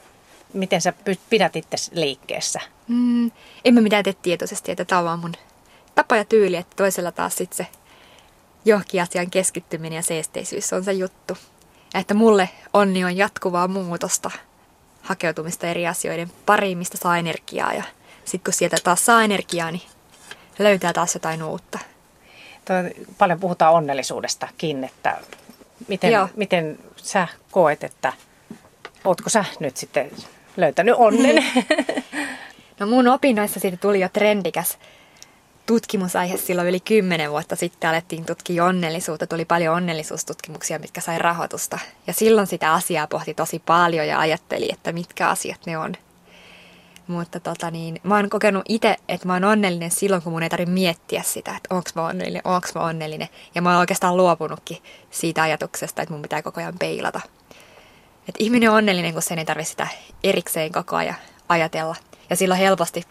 [0.52, 0.92] miten sä
[1.30, 2.60] pidät itse liikkeessä?
[2.88, 3.30] Mm,
[3.64, 5.34] en mä mitään tee tietoisesti, että tämä on vaan mun
[5.94, 7.66] tapa ja tyyli, että toisella taas sitten se
[8.64, 11.36] johonkin asian keskittyminen ja seesteisyys on se juttu.
[11.94, 14.30] Ja että mulle onni on jatkuvaa muutosta,
[15.08, 17.72] hakeutumista eri asioiden pariin, mistä saa energiaa.
[17.72, 17.82] Ja
[18.24, 19.82] sitten kun sieltä taas saa energiaa, niin
[20.58, 21.78] löytää taas jotain uutta.
[22.64, 22.76] Tuo,
[23.18, 25.16] paljon puhutaan onnellisuudestakin, että
[25.88, 28.12] miten, miten sä koet, että
[29.04, 30.10] ootko sä nyt sitten
[30.56, 31.44] löytänyt onnen?
[32.80, 34.78] No mun opinnoissa siitä tuli jo trendikäs
[35.68, 39.26] tutkimusaihe silloin yli kymmenen vuotta sitten alettiin tutkia onnellisuutta.
[39.26, 41.78] Tuli paljon onnellisuustutkimuksia, mitkä sai rahoitusta.
[42.06, 45.92] Ja silloin sitä asiaa pohti tosi paljon ja ajatteli, että mitkä asiat ne on.
[47.06, 50.48] Mutta tota niin, mä oon kokenut itse, että mä oon onnellinen silloin, kun mun ei
[50.48, 53.28] tarvitse miettiä sitä, että onko mä onnellinen, onko mä onnellinen.
[53.54, 54.78] Ja mä oon oikeastaan luopunutkin
[55.10, 57.20] siitä ajatuksesta, että mun pitää koko ajan peilata.
[58.28, 59.88] Että ihminen on onnellinen, kun sen ei tarvitse sitä
[60.24, 61.16] erikseen koko ajan
[61.48, 61.96] ajatella.
[62.30, 63.04] Ja silloin helposti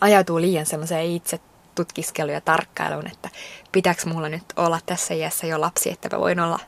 [0.00, 1.40] ajautuu liian semmoiseen itse
[1.78, 3.28] tutkiskelu ja tarkkailuun, että
[3.72, 6.58] pitääkö mulla nyt olla tässä iässä jo lapsi, että mä voin olla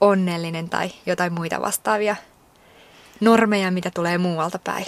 [0.00, 2.16] onnellinen tai jotain muita vastaavia
[3.20, 4.86] normeja, mitä tulee muualta päin.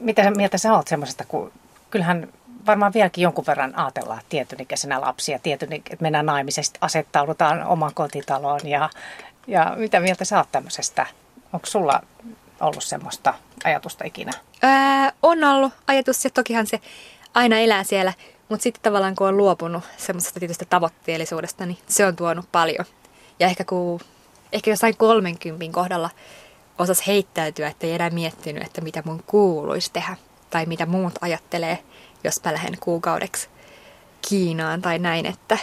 [0.00, 1.52] Mitä mieltä sä oot semmoisesta, kun
[1.90, 2.28] kyllähän
[2.66, 8.60] varmaan vieläkin jonkun verran ajatellaan tietyn ikäisenä lapsia, tietyn, että mennään naimisesta, asettaudutaan oman kotitaloon
[8.64, 8.90] ja,
[9.46, 11.06] ja mitä mieltä sä oot tämmöisestä?
[11.52, 12.00] Onko sulla
[12.60, 14.32] ollut semmoista ajatusta ikinä?
[14.62, 16.80] Ää, on ollut ajatus ja tokihan se
[17.34, 18.12] aina elää siellä,
[18.48, 22.84] mutta sitten tavallaan kun on luopunut semmoisesta tietystä tavoitteellisuudesta, niin se on tuonut paljon.
[23.40, 24.00] Ja ehkä kun,
[24.52, 26.10] ehkä jossain 30 kohdalla
[26.78, 30.16] osas heittäytyä, että ei enää miettinyt, että mitä mun kuuluisi tehdä.
[30.50, 31.78] Tai mitä muut ajattelee,
[32.24, 33.48] jos mä lähden kuukaudeksi
[34.28, 35.58] Kiinaan tai näin, että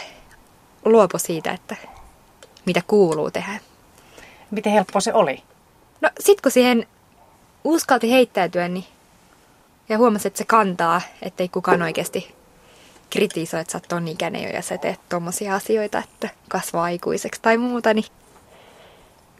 [0.84, 1.76] luopu siitä, että
[2.66, 3.60] mitä kuuluu tehdä.
[4.50, 5.42] Miten helppo se oli?
[6.00, 6.86] No sit kun siihen
[7.64, 8.84] uskalti heittäytyä, niin
[9.88, 12.34] ja huomasi, että se kantaa, ettei kukaan oikeasti
[13.10, 17.42] kritisoi, että sä oot ton ikäinen jo ja sä teet tommosia asioita, että kasvaa aikuiseksi
[17.42, 18.04] tai muuta, niin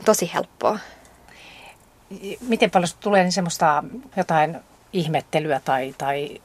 [0.04, 0.78] tosi helppoa.
[2.40, 3.84] Miten paljon tulee niin semmoista
[4.16, 4.56] jotain
[4.92, 6.40] ihmettelyä tai, tai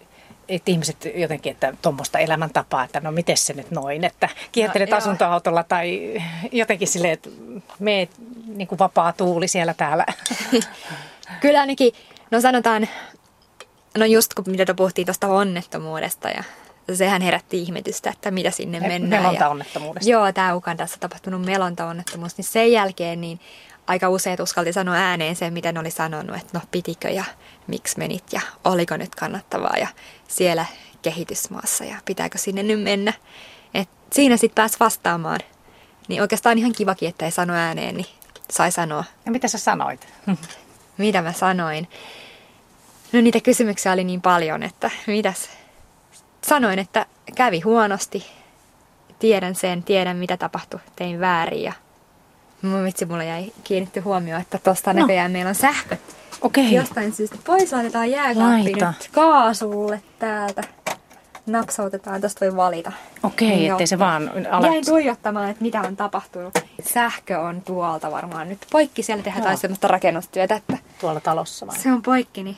[0.49, 4.97] että ihmiset jotenkin, että tuommoista elämäntapaa, että no miten se nyt noin, että kiertelet no,
[4.97, 6.13] asuntoautolla tai
[6.51, 7.29] jotenkin silleen, että
[7.79, 8.09] meet
[8.45, 10.05] niin kuin vapaa tuuli siellä täällä.
[11.41, 11.93] Kyllä ainakin,
[12.31, 12.87] no sanotaan,
[13.97, 16.43] no just kun mitä puhuttiin tuosta onnettomuudesta ja
[16.93, 19.23] sehän herätti ihmetystä, että mitä sinne mennään.
[19.23, 20.09] Melontaonnettomuudesta.
[20.09, 23.39] Joo, tämä Ukandassa tapahtunut melontaonnettomuus, niin sen jälkeen niin
[23.87, 27.23] aika useat uskalti sanoa ääneen sen, mitä ne oli sanonut, että no pitikö ja
[27.67, 29.87] miksi menit ja oliko nyt kannattavaa ja
[30.27, 30.65] siellä
[31.01, 33.13] kehitysmaassa ja pitääkö sinne nyt mennä.
[33.73, 35.39] Et siinä sitten pääsi vastaamaan.
[36.07, 38.07] Niin oikeastaan ihan kivakin, että ei sano ääneen, niin
[38.51, 39.03] sai sanoa.
[39.25, 40.07] Ja mitä sä sanoit?
[40.97, 41.87] mitä mä sanoin?
[43.13, 45.49] No niitä kysymyksiä oli niin paljon, että mitäs.
[46.43, 47.05] Sanoin, että
[47.35, 48.25] kävi huonosti.
[49.19, 51.73] Tiedän sen, tiedän mitä tapahtui, tein väärin ja
[52.61, 54.99] Mun vitsi, mulla jäi kiinnitty huomioon, että tosta no.
[54.99, 55.99] näköjään meillä on sähköt.
[56.41, 56.65] Okei.
[56.67, 56.75] Okay.
[56.75, 60.63] Jostain syystä pois laitetaan jääkaappi nyt kaasulle täältä.
[61.45, 62.91] napsautetaan, tästä voi valita.
[63.23, 64.67] Okei, okay, ettei se vaan ala...
[64.67, 66.53] Jäin tuijottamaan, että mitä on tapahtunut.
[66.83, 69.03] Sähkö on tuolta varmaan nyt poikki.
[69.03, 70.55] Siellä tehdään jotain semmoista rakennustyötä.
[70.55, 71.79] Että Tuolla talossa vai?
[71.79, 72.57] Se on poikki, niin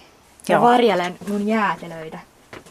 [0.49, 2.19] ja varjelen mun jäätelöitä.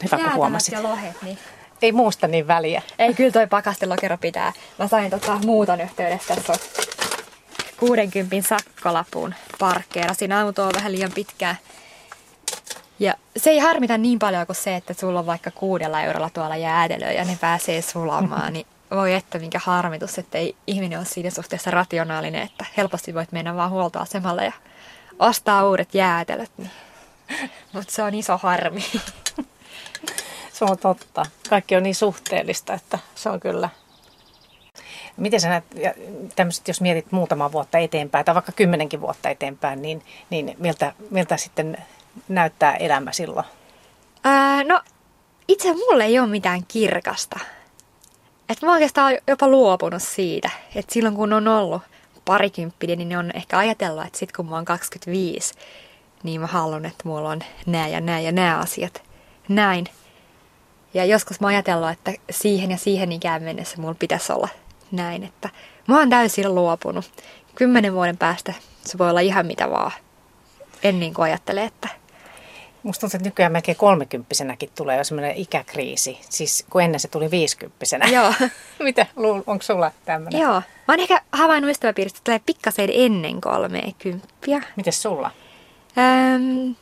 [0.05, 0.75] Hyvä, kun huomasit.
[0.75, 1.39] ja lohet, niin
[1.83, 2.83] ei muusta niin väliä.
[2.99, 4.53] Ei, kyllä toi pakastelokero pitää.
[4.79, 6.59] Mä sain tota muuton yhteydessä, tässä on
[7.77, 10.14] 60 sakkolapun parkkeera.
[10.14, 11.57] Siinä auto on vähän liian pitkää.
[12.99, 16.57] Ja se ei harmita niin paljon kuin se, että sulla on vaikka kuudella eurolla tuolla
[16.57, 18.53] jäätelöä ja ne pääsee sulamaan.
[18.53, 23.33] Niin voi että minkä harmitus, että ei ihminen ole siinä suhteessa rationaalinen, että helposti voit
[23.33, 24.53] mennä vaan huoltoasemalle ja
[25.18, 26.51] ostaa uudet jäätelöt.
[26.57, 26.70] Niin.
[27.72, 28.85] Mutta se on iso harmi.
[30.53, 31.26] Se on totta.
[31.51, 33.68] Kaikki on niin suhteellista, että se on kyllä.
[35.16, 35.64] Miten sä näet,
[36.37, 41.37] tämmöset, jos mietit muutama vuotta eteenpäin tai vaikka kymmenenkin vuotta eteenpäin, niin, niin miltä, miltä
[41.37, 41.78] sitten
[42.28, 43.47] näyttää elämä silloin?
[44.24, 44.80] Ää, no
[45.49, 47.39] itse mulle ei ole mitään kirkasta.
[48.49, 51.83] Et mä oikeastaan jopa luopunut siitä, että silloin kun on ollut
[52.24, 55.55] parikymppinen, niin on ehkä ajatellut, että sitten kun mä oon 25,
[56.23, 59.03] niin mä haluan, että mulla on nämä ja nämä ja nämä asiat
[59.49, 59.87] näin.
[60.95, 64.49] Ja joskus mä ajatellut, että siihen ja siihen ikään mennessä mulla pitäisi olla
[64.93, 65.49] näin, että
[65.89, 67.11] mä oon täysin luopunut.
[67.55, 68.55] Kymmenen vuoden päästä
[68.85, 69.93] se voi olla ihan mitä vaan.
[70.83, 71.89] En niin kuin ajattele, että...
[72.83, 76.18] Musta tuntuu, että nykyään melkein kolmekymppisenäkin tulee jo semmoinen ikäkriisi.
[76.29, 78.07] Siis kun ennen se tuli viisikymppisenä.
[78.07, 78.35] Joo.
[78.79, 79.07] Mitä,
[79.47, 80.41] onko sulla tämmöinen?
[80.41, 80.55] Joo.
[80.55, 84.62] Mä oon ehkä havainnut ystäväpiiristä, että tulee pikkasen ennen kolmekymppiä.
[84.77, 85.31] Miten sulla?
[85.99, 86.74] Öm,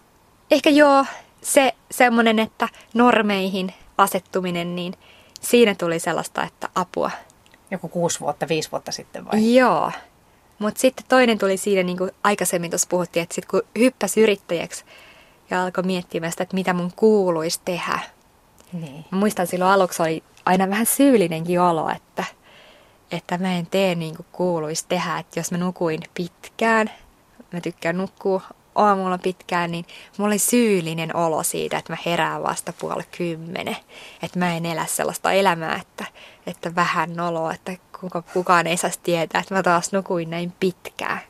[0.51, 1.05] ehkä joo,
[1.43, 4.95] se semmoinen, että normeihin asettuminen, niin
[5.41, 7.11] siinä tuli sellaista, että apua.
[7.71, 9.55] Joku kuusi vuotta, viisi vuotta sitten vai?
[9.55, 9.93] Joo.
[10.59, 14.85] Mutta sitten toinen tuli siinä, niin kuin aikaisemmin tuossa puhuttiin, että sitten kun hyppäsi yrittäjäksi
[15.51, 17.99] ja alkoi miettimään sitä, että mitä mun kuuluisi tehdä.
[18.73, 19.05] Niin.
[19.11, 22.25] Mä muistan silloin aluksi oli aina vähän syyllinenkin olo, että,
[23.11, 25.19] että mä en tee niin kuin kuuluisi tehdä.
[25.19, 26.91] Että jos mä nukuin pitkään,
[27.53, 28.43] mä tykkään nukkua
[28.81, 29.85] aamulla pitkään, niin
[30.19, 33.77] mulla oli syyllinen olo siitä, että mä herään vasta puoli kymmenen.
[34.23, 36.05] Että mä en elä sellaista elämää, että,
[36.47, 37.77] että vähän noloa, että
[38.33, 41.21] kukaan ei saisi tietää, että mä taas nukuin näin pitkään.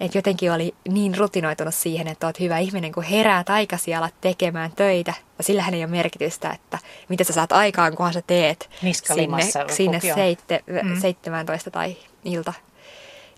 [0.00, 4.72] Et jotenkin oli niin rutinoitunut siihen, että oot hyvä ihminen, kun herää aikaisin alat tekemään
[4.72, 5.14] töitä.
[5.38, 6.78] Ja sillähän ei ole merkitystä, että
[7.08, 8.70] mitä sä saat aikaan, kunhan sä teet
[9.14, 11.00] sinne, sinne seitte, mm.
[11.00, 12.52] 17 tai ilta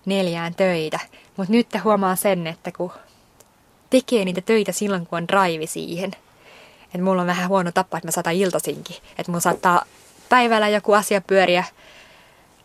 [0.07, 1.01] neljään töitä.
[1.37, 2.93] Mutta nyt huomaa sen, että kun
[3.91, 6.11] tekee niitä töitä silloin, kun on drive siihen.
[6.85, 8.97] Että mulla on vähän huono tapa, että mä saatan iltasinkin.
[9.19, 9.83] Että mulla saattaa
[10.29, 11.65] päivällä joku asia pyöriä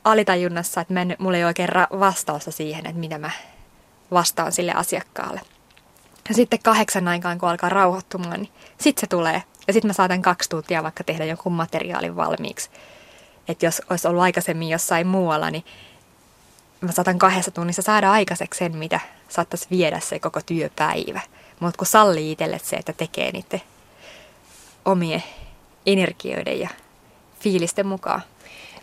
[0.04, 3.32] alitajunnassa, että en, mulla ei oikein ra- vastausta siihen, että mitä mä
[4.12, 5.42] vastaan sille asiakkaalle.
[6.30, 9.44] Ja sitten kahdeksan aikaan, kun alkaa rauhoittumaan, niin sitten se tulee.
[9.68, 12.70] Ja sitten mä saatan kaksi tuntia vaikka tehdä jonkun materiaalin valmiiksi.
[13.48, 15.64] Että jos olisi ollut aikaisemmin jossain muualla, niin
[16.82, 21.22] mä saatan kahdessa tunnissa saada aikaiseksi sen, mitä saattaisi viedä se koko työpäivä.
[21.60, 23.62] Mutta kun sallii itselle se, että tekee niiden
[24.86, 25.24] omien
[25.86, 26.70] energioiden ja
[27.40, 28.22] fiilisten mukaan.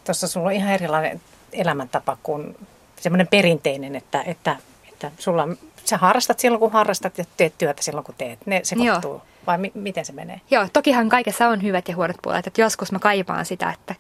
[0.05, 1.21] Tuossa sulla on ihan erilainen
[1.53, 2.57] elämäntapa kuin
[3.01, 4.57] semmoinen perinteinen, että, että,
[4.89, 5.49] että sulla,
[5.85, 8.47] sä harrastat silloin kun harrastat ja teet työtä silloin kun teet.
[8.47, 9.13] Ne sekoittuu.
[9.13, 9.23] Joo.
[9.47, 10.41] Vai mi- miten se menee?
[10.51, 12.47] Joo, tokihan kaikessa on hyvät ja huonot puolet.
[12.47, 13.95] Että joskus mä kaipaan sitä, että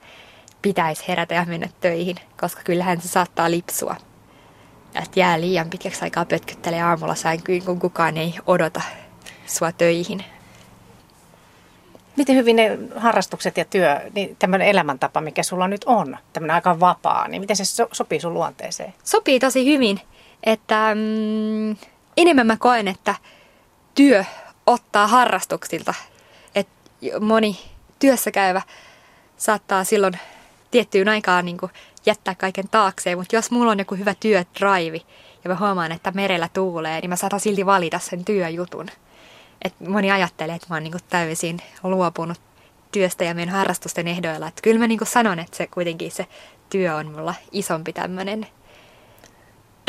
[0.62, 3.96] pitäisi herätä ja mennä töihin, koska kyllähän se saattaa lipsua.
[4.94, 8.82] Että jää liian pitkäksi aikaa pötkyttelee aamulla sänkyyn, kun kukaan ei odota
[9.46, 10.24] sua töihin.
[12.16, 16.80] Miten hyvin ne harrastukset ja työ, niin tämmöinen elämäntapa, mikä sulla nyt on, tämmöinen aika
[16.80, 18.94] vapaa, niin miten se so- sopii sun luonteeseen?
[19.04, 20.00] Sopii tosi hyvin,
[20.44, 21.76] että mm,
[22.16, 23.14] enemmän mä koen, että
[23.94, 24.24] työ
[24.66, 25.94] ottaa harrastuksilta.
[26.54, 26.72] Että
[27.20, 27.58] moni
[27.98, 28.62] työssä käyvä
[29.36, 30.18] saattaa silloin
[30.70, 31.72] tiettyyn aikaan niin kuin
[32.06, 35.06] jättää kaiken taakseen, mutta jos mulla on joku hyvä työdraivi
[35.44, 38.88] ja mä huomaan, että merellä tuulee, niin mä saatan silti valita sen työjutun.
[39.62, 42.40] Et moni ajattelee, että mä oon niin kuin täysin luopunut
[42.92, 44.48] työstä ja meidän harrastusten ehdoilla.
[44.48, 46.26] Että kyllä mä niin kuin sanon, että se kuitenkin se
[46.70, 48.46] työ on mulla isompi tämmöinen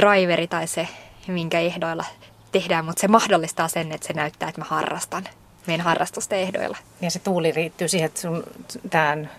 [0.02, 0.88] driveri tai se,
[1.28, 2.06] minkä ehdoilla
[2.52, 5.24] tehdään, mutta se mahdollistaa sen, että se näyttää, että mä harrastan
[5.70, 6.78] meidän harrastusten ehdoilla.
[7.02, 8.44] Ja se tuuli riittyy siihen, että sun
[8.90, 9.30] tämän...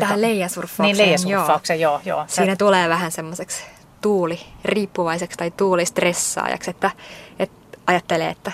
[0.00, 0.96] Tähän leijasurffaukseen.
[0.96, 2.00] Niin, leijasurffaukseen, joo.
[2.04, 2.24] joo, joo.
[2.28, 2.56] Siinä Sä...
[2.56, 3.64] tulee vähän semmoiseksi
[4.00, 6.90] tuuli riippuvaiseksi tai tuulistressaajaksi, että,
[7.38, 8.52] että ajattelee, että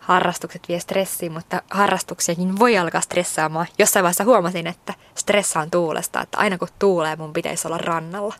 [0.00, 3.66] harrastukset vie stressiin, mutta harrastuksiakin voi alkaa stressaamaan.
[3.78, 8.34] Jossain vaiheessa huomasin, että stressaan tuulesta, että aina kun tuulee, mun pitäisi olla rannalla.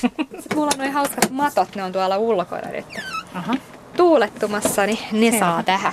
[0.00, 2.86] Sitten mulla on noin hauskat matot, ne on tuolla ulkona nyt.
[3.34, 3.54] Aha.
[3.96, 5.92] Tuulettumassa, niin ne saa tähän.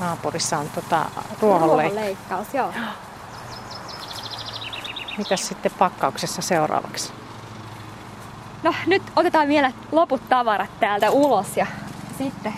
[0.00, 1.04] Naapurissa on tota,
[1.40, 1.92] ruohonleikkaus.
[1.92, 2.72] Ruohonleikkaus, joo.
[5.18, 7.12] Mitäs sitten pakkauksessa seuraavaksi?
[8.62, 11.66] No nyt otetaan vielä loput tavarat täältä ulos ja
[12.18, 12.54] sitten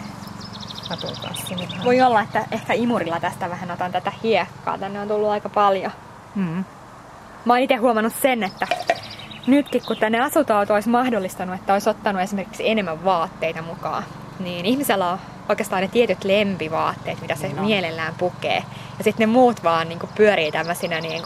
[1.49, 4.79] sinne voi olla, että ehkä imurilla tästä vähän otan tätä hiekkaa.
[4.79, 5.93] Tänne on tullut aika paljon.
[6.35, 6.65] Mm.
[7.45, 8.67] Mä oon itse huomannut sen, että
[9.47, 14.05] nytkin kun tänne asuntauto olisi mahdollistanut, että olisi ottanut esimerkiksi enemmän vaatteita mukaan,
[14.45, 15.19] niin ihmisellä on
[15.49, 17.65] oikeastaan ne tietyt lempivaatteet, mitä se on.
[17.65, 18.65] mielellään pukee.
[18.99, 21.23] Ja sitten ne muut vaan niin pyörii tämmöisinä niin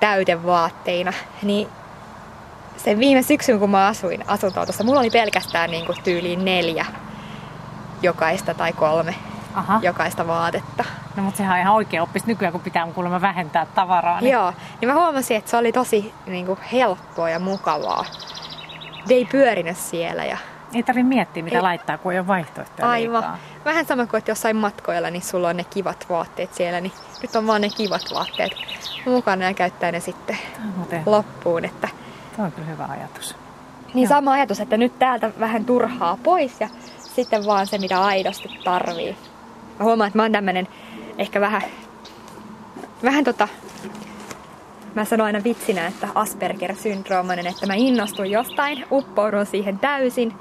[0.00, 1.12] täytevaatteina.
[1.42, 1.68] Niin
[2.76, 6.86] sen viime syksyn, kun mä asuin asuntautossa, mulla oli pelkästään niin tyyliin neljä
[8.02, 9.14] jokaista tai kolme
[9.54, 9.78] Aha.
[9.82, 10.84] jokaista vaatetta.
[11.16, 14.20] No mutta sehän on ihan oikein oppis nykyään, kun pitää kuulemma vähentää tavaraa.
[14.20, 14.32] Niin...
[14.32, 18.04] Joo, niin mä huomasin, että se oli tosi niin kuin, helppoa ja mukavaa.
[19.08, 20.38] Ne ei pyörinyt siellä ja
[20.76, 21.62] Ei tarvi miettiä, mitä Ei.
[21.62, 23.22] laittaa, kun ei ole vaihtoehtoja aivan.
[23.22, 23.38] liikaa.
[23.64, 27.36] Vähän sama kuin, että jossain matkoilla, niin sulla on ne kivat vaatteet siellä, niin nyt
[27.36, 28.52] on vaan ne kivat vaatteet
[29.06, 30.38] mukana ja käyttää ne sitten
[30.76, 31.64] Muuten, loppuun.
[31.64, 31.88] Että,
[32.36, 33.36] tuo on kyllä hyvä ajatus.
[33.94, 34.08] niin Joo.
[34.08, 36.68] sama ajatus, että nyt täältä vähän turhaa pois ja
[36.98, 39.16] sitten vaan se, mitä aidosti tarvii.
[39.78, 40.68] Mä huomaan, että mä oon tämmönen
[41.18, 41.62] ehkä vähän,
[43.02, 43.48] vähän tota,
[44.94, 50.34] mä sanon aina vitsinä, että Asperger-syndroomainen, että mä innostun jostain, uppoudun siihen täysin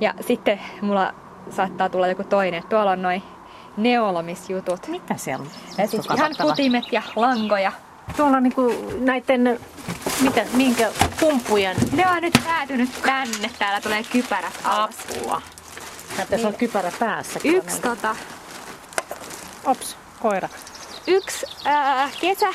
[0.00, 1.14] ja sitten mulla
[1.50, 2.58] saattaa tulla joku toinen.
[2.58, 3.22] että Tuolla on noin
[3.76, 4.88] neolomisjutut.
[4.88, 5.50] Mitä siellä on?
[5.78, 7.72] Ja siis ihan kutimet ja lankoja.
[8.16, 9.60] Tuolla on niinku näiden,
[10.20, 10.90] mitä, minkä
[11.20, 13.50] pumppujen Ne on nyt päätynyt tänne.
[13.58, 14.94] Täällä tulee kypärät alas.
[15.10, 15.42] apua.
[16.16, 17.40] Näyttäisi olla kypärä päässä.
[17.44, 17.82] Yksi, näin.
[17.82, 18.16] tota,
[19.64, 20.48] Ops, koira.
[21.06, 22.46] yksi ää, kesä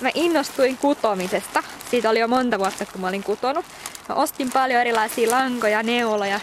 [0.00, 1.62] mä innostuin kutomisesta.
[1.90, 3.64] Siitä oli jo monta vuotta, kun mä olin kutonut.
[4.08, 6.40] Mä ostin paljon erilaisia lankoja, neuloja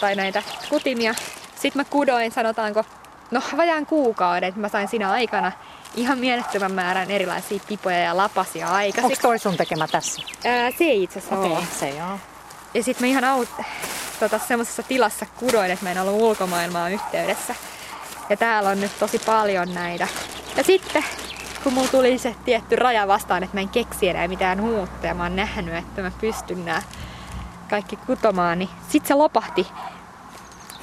[0.00, 1.14] tai näitä kutimia.
[1.54, 2.84] Sitten mä kudoin, sanotaanko,
[3.30, 4.52] no vajaan kuukauden.
[4.56, 5.52] Mä sain siinä aikana
[5.94, 9.22] ihan mielettömän määrän erilaisia pipoja ja lapasia Onko aikaiseksi.
[9.22, 10.22] toi sun tekemä tässä?
[10.44, 12.18] Ää, se ei itse asiassa okay, se joo.
[12.74, 13.48] Ja sitten mä ihan aut,
[14.20, 17.54] tota, semmoisessa tilassa kudoin, että mä en ollut ulkomaailmaan yhteydessä.
[18.30, 20.08] Ja täällä on nyt tosi paljon näitä.
[20.56, 21.04] Ja sitten,
[21.64, 25.14] kun mulla tuli se tietty raja vastaan, että mä en keksi enää mitään uutta ja
[25.14, 26.82] mä oon nähnyt, että mä pystyn nämä
[27.66, 29.66] kaikki kutomaan, niin sit se lopahti.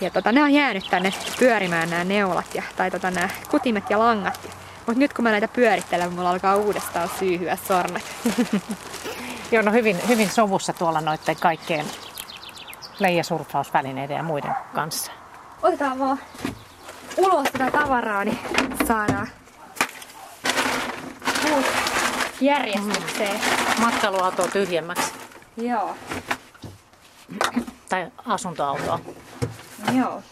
[0.01, 3.99] Ja tota, ne on jäänyt tänne pyörimään nämä neulat ja, tai tota, nämä kutimet ja
[3.99, 4.39] langat.
[4.87, 8.03] Mutta nyt kun mä näitä pyörittelen, mulla alkaa uudestaan syyhyä sormet.
[9.51, 11.85] Joo, no hyvin, hyvin sovussa tuolla noiden kaikkien
[12.99, 15.11] leijasurfausvälineiden ja muiden kanssa.
[15.61, 16.19] Otetaan vaan
[17.17, 18.39] ulos tätä tavaraa, niin
[18.87, 19.27] saadaan
[21.49, 21.65] muut
[22.41, 23.39] järjestykseen.
[23.79, 25.13] Matkailuautoa tyhjemmäksi.
[25.57, 25.95] Joo,
[27.89, 28.99] Tai asuntoautoa.
[29.97, 30.23] joo.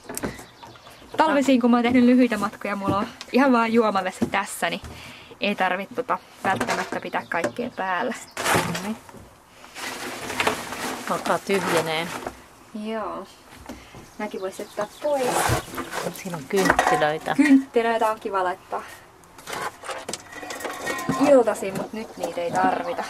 [1.18, 4.82] Talvisiin, kun mä oon tehnyt lyhyitä matkoja, mulla on ihan vaan juomavesi tässä, niin
[5.41, 8.14] ei tarvitse tota välttämättä pitää kaikkea päällä.
[11.10, 12.08] Alkaa tyhjenee.
[12.84, 13.28] Joo.
[14.20, 15.28] Mäkin voisi ottaa pois.
[16.14, 17.36] Siinä on kynttilöitä.
[17.36, 18.84] Kynttilöitä on kiva laittaa
[21.30, 23.04] iltaisin, mutta nyt niitä ei tarvita.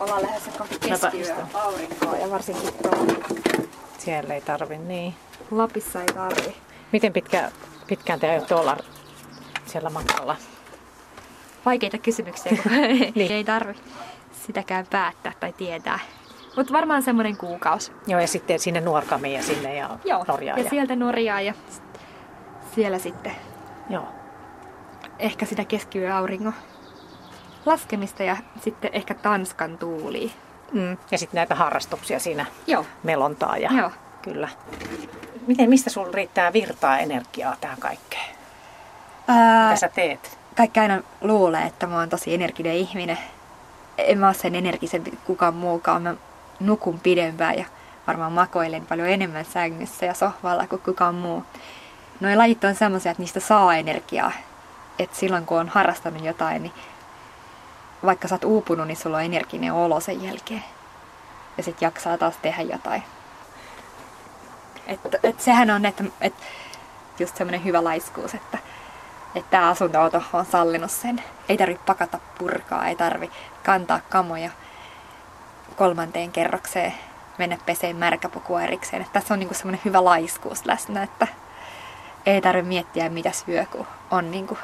[0.00, 1.44] Ollaan lähdössä kohti istun.
[1.54, 3.12] aurinkoa ja varsinkin tuolla
[3.98, 5.14] Siellä ei tarvi niin.
[5.50, 6.56] Lapissa ei tarvi.
[6.92, 7.50] Miten pitkä,
[7.86, 8.76] pitkään te aiotte olla
[9.66, 10.36] siellä matkalla?
[11.66, 12.72] Vaikeita kysymyksiä, kun
[13.14, 13.32] Niin.
[13.32, 13.74] ei tarvi
[14.46, 15.98] sitäkään päättää tai tietää.
[16.56, 17.92] Mutta varmaan semmoinen kuukausi.
[18.06, 20.24] Joo, ja sitten sinne Nuorkamiin ja sinne ja Joo.
[20.28, 20.64] Norjaan.
[20.64, 21.54] ja sieltä Norjaa ja
[22.74, 23.32] siellä sitten
[23.90, 24.08] Joo.
[25.18, 26.54] ehkä sitä keskiyön auringon
[27.66, 30.30] laskemista ja sitten ehkä Tanskan tuulia.
[30.72, 30.96] Mm.
[31.10, 32.86] Ja sitten näitä harrastuksia siinä Joo.
[33.02, 33.56] melontaa.
[33.56, 33.70] Ja...
[33.72, 33.90] Joo.
[34.22, 34.48] Kyllä.
[35.46, 38.36] Miten, mistä sulla riittää virtaa energiaa tähän kaikkeen?
[39.28, 40.38] Ää, Mitä sä teet?
[40.56, 43.18] kaikki aina luulee, että mä oon tosi energinen ihminen.
[43.98, 46.02] En mä oo sen energisempi kukaan muukaan.
[46.02, 46.14] Mä
[46.60, 47.64] nukun pidempään ja
[48.06, 51.44] varmaan makoilen paljon enemmän sängyssä ja sohvalla kuin kukaan muu.
[52.20, 54.32] Noi lajit on semmoisia, että niistä saa energiaa.
[54.98, 56.72] Että silloin kun on harrastanut jotain, niin
[58.04, 60.64] vaikka sä oot uupunut, niin sulla on energinen olo sen jälkeen.
[61.56, 63.02] Ja sit jaksaa taas tehdä jotain.
[64.86, 66.34] Et, et sehän on, että et
[67.18, 68.58] just semmoinen hyvä laiskuus, että
[69.34, 71.22] että tämä asuntoauto on sallinut sen.
[71.48, 73.30] Ei tarvi pakata purkaa, ei tarvi
[73.64, 74.50] kantaa kamoja
[75.76, 76.94] kolmanteen kerrokseen,
[77.38, 79.02] mennä peseen märkäpukua erikseen.
[79.02, 81.26] Että tässä on niinku semmoinen hyvä laiskuus läsnä, että
[82.26, 84.58] ei tarvi miettiä mitä syö, kun on niinku,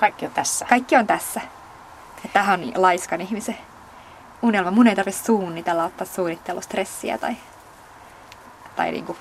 [0.00, 0.66] Kaikki on tässä.
[0.68, 1.40] kaikki on tässä.
[2.24, 3.58] Ja tähän on laiskan ihmisen
[4.42, 4.70] unelma.
[4.70, 7.36] Mun ei tarvitse suunnitella, ottaa suunnittelustressiä tai,
[8.76, 9.16] tai niinku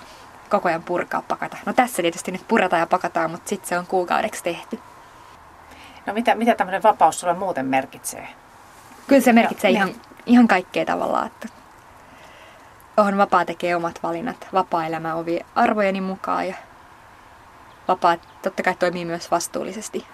[0.50, 1.58] koko ajan purkaa, pakata.
[1.66, 4.80] No tässä tietysti nyt purataan ja pakataan, mutta sitten se on kuukaudeksi tehty.
[6.06, 8.28] No mitä, mitä tämmöinen vapaus sulle muuten merkitsee?
[9.08, 10.02] Kyllä se merkitsee ja, ihan, niin.
[10.26, 11.48] ihan kaikkea tavallaan, että
[12.98, 14.48] on vapaa tekee omat valinnat.
[14.54, 16.56] Vapaa-elämä ovi arvojeni mukaan ja
[17.88, 20.08] vapaa totta kai toimii myös vastuullisesti.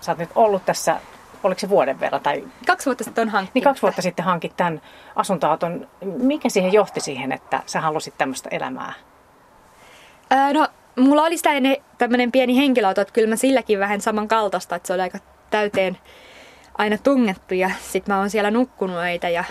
[0.00, 1.00] Sä oot nyt ollut tässä,
[1.44, 2.20] oliko se vuoden verran?
[2.20, 2.44] Tai...
[2.66, 3.54] Kaksi vuotta sitten on hankkinut.
[3.54, 4.80] Niin kaksi vuotta sitten hankit tämän
[5.16, 5.88] asuntoauton.
[6.04, 8.92] Mikä siihen johti siihen, että sä halusit tämmöistä elämää?
[10.30, 10.68] Ää, no,
[10.98, 14.92] mulla oli sitä ennen tämmöinen pieni henkilöauto, että kyllä mä silläkin vähän samankaltaista, että se
[14.92, 15.18] oli aika
[15.50, 15.98] täyteen
[16.78, 19.44] aina tungettu ja sit mä oon siellä nukkunut öitä ja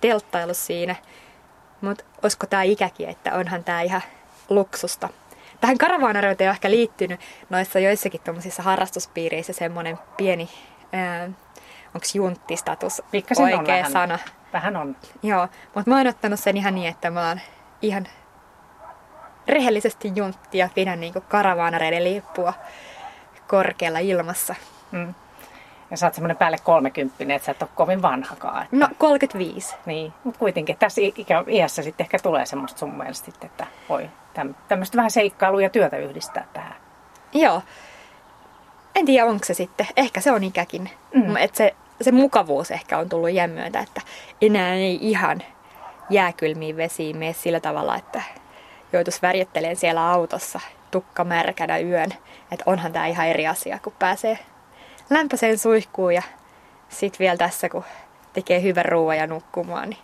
[0.00, 0.96] telttaillut siinä.
[1.80, 4.02] Mutta olisiko tämä ikäkin, että onhan tämä ihan
[4.48, 5.08] luksusta.
[5.60, 7.20] Tähän karavaanareuteen on ehkä liittynyt
[7.50, 10.48] noissa joissakin tuommoisissa harrastuspiireissä semmoinen pieni,
[11.94, 14.18] onko junttistatus Pikkasen oikea on vähän, sana.
[14.52, 14.96] Vähän on.
[15.22, 17.40] Joo, mutta mä oon ottanut sen ihan niin, että mä oon
[17.82, 18.06] ihan
[19.48, 22.52] rehellisesti juntti ja pidän niinku karavaanareiden lippua
[23.48, 24.54] korkealla ilmassa.
[24.92, 25.14] Mm.
[25.90, 28.62] Ja sä oot semmoinen päälle 30, että sä et ole kovin vanhakaan.
[28.62, 28.76] Että...
[28.76, 29.76] No 35.
[29.86, 34.10] Niin, mutta kuitenkin tässä ikä, iässä sitten ehkä tulee semmoista sun mielestä, että voi
[34.68, 36.74] tämmöistä vähän seikkailua ja työtä yhdistää tähän.
[37.32, 37.62] Joo.
[38.94, 39.86] En tiedä, onko se sitten.
[39.96, 40.90] Ehkä se on ikäkin.
[41.14, 41.36] Mm.
[41.36, 44.00] Et se, se mukavuus ehkä on tullut iän myötä, että
[44.42, 45.42] enää ei ihan
[46.10, 48.22] jääkylmiin vesiin mene sillä tavalla, että
[48.92, 50.60] joutuisi värjettelemään siellä autossa
[50.90, 52.10] tukka märkänä yön.
[52.52, 54.38] Että onhan tämä ihan eri asia, kun pääsee
[55.10, 56.22] lämpöiseen suihkuun ja
[56.88, 57.84] sitten vielä tässä, kun
[58.32, 59.88] tekee hyvän ruoan ja nukkumaan.
[59.90, 60.00] Niin.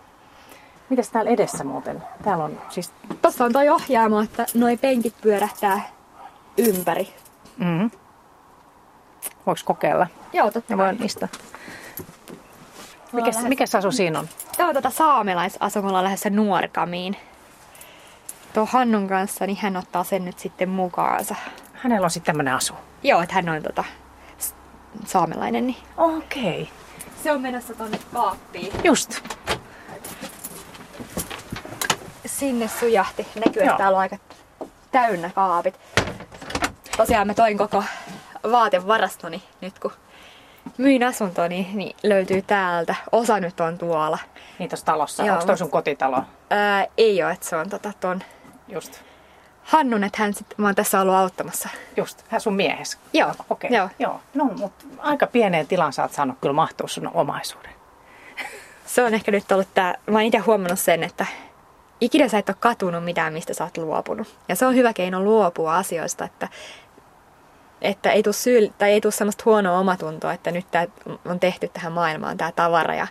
[0.89, 2.03] Mitäs täällä edessä muuten?
[2.23, 2.91] Täällä on siis...
[3.21, 5.89] Tuossa on toi ohjaamo, että noi penkit pyörähtää
[6.57, 7.13] ympäri.
[7.57, 7.91] Mm-hmm.
[9.47, 10.07] Voiko kokeilla?
[10.33, 10.85] Joo, totta kai.
[10.85, 11.27] voin istua.
[13.11, 13.49] Mikäs, lähes...
[13.49, 14.29] mikäs asu siinä on?
[14.57, 17.17] Tämä on tota saamelaisasu, me ollaan lähdössä Nuorkamiin.
[18.53, 21.35] Tuo Hannun kanssa, niin hän ottaa sen nyt sitten mukaansa.
[21.73, 22.73] Hänellä on sitten tämmöinen asu?
[23.03, 23.83] Joo, että hän on tota
[25.05, 25.67] saamelainen.
[25.67, 25.77] Niin.
[25.97, 26.61] Okei.
[26.61, 26.73] Okay.
[27.23, 28.73] Se on menossa tonne kaappiin.
[28.83, 29.21] Just.
[32.25, 33.27] Sinne sujahti.
[33.45, 34.17] Näkyy, että täällä on aika
[34.91, 35.79] täynnä kaapit.
[36.97, 37.83] Tosiaan mä toin koko
[38.51, 39.91] vaatevarastoni nyt kun
[40.77, 42.95] myin asuntoni, niin löytyy täältä.
[43.11, 44.17] Osa nyt on tuolla.
[44.59, 45.23] Niin tuossa talossa.
[45.25, 46.23] Joo, Onko toi sun kotitalo?
[46.49, 48.23] Ää, ei ole, että se on tota ton...
[48.67, 49.01] Just.
[49.63, 51.69] Hannun, että hän sit, mä oon tässä ollut auttamassa.
[51.97, 52.99] Just, hän sun miehes.
[53.13, 53.29] Joo.
[53.49, 53.67] Okei.
[53.67, 53.77] Okay.
[53.77, 53.89] Joo.
[53.99, 54.21] Joo.
[54.33, 57.71] No, mutta aika pieneen tilaan sä oot saanut kyllä mahtua sun omaisuuden.
[58.85, 61.25] Se on ehkä nyt ollut tää, mä oon itse huomannut sen, että
[62.01, 64.37] ikinä sä et ole katunut mitään, mistä sä oot luopunut.
[64.49, 66.47] Ja se on hyvä keino luopua asioista, että,
[67.81, 70.87] että ei tule syy, tai ei tule semmoista huonoa omatuntoa, että nyt tämä
[71.25, 73.07] on tehty tähän maailmaan tämä tavara ja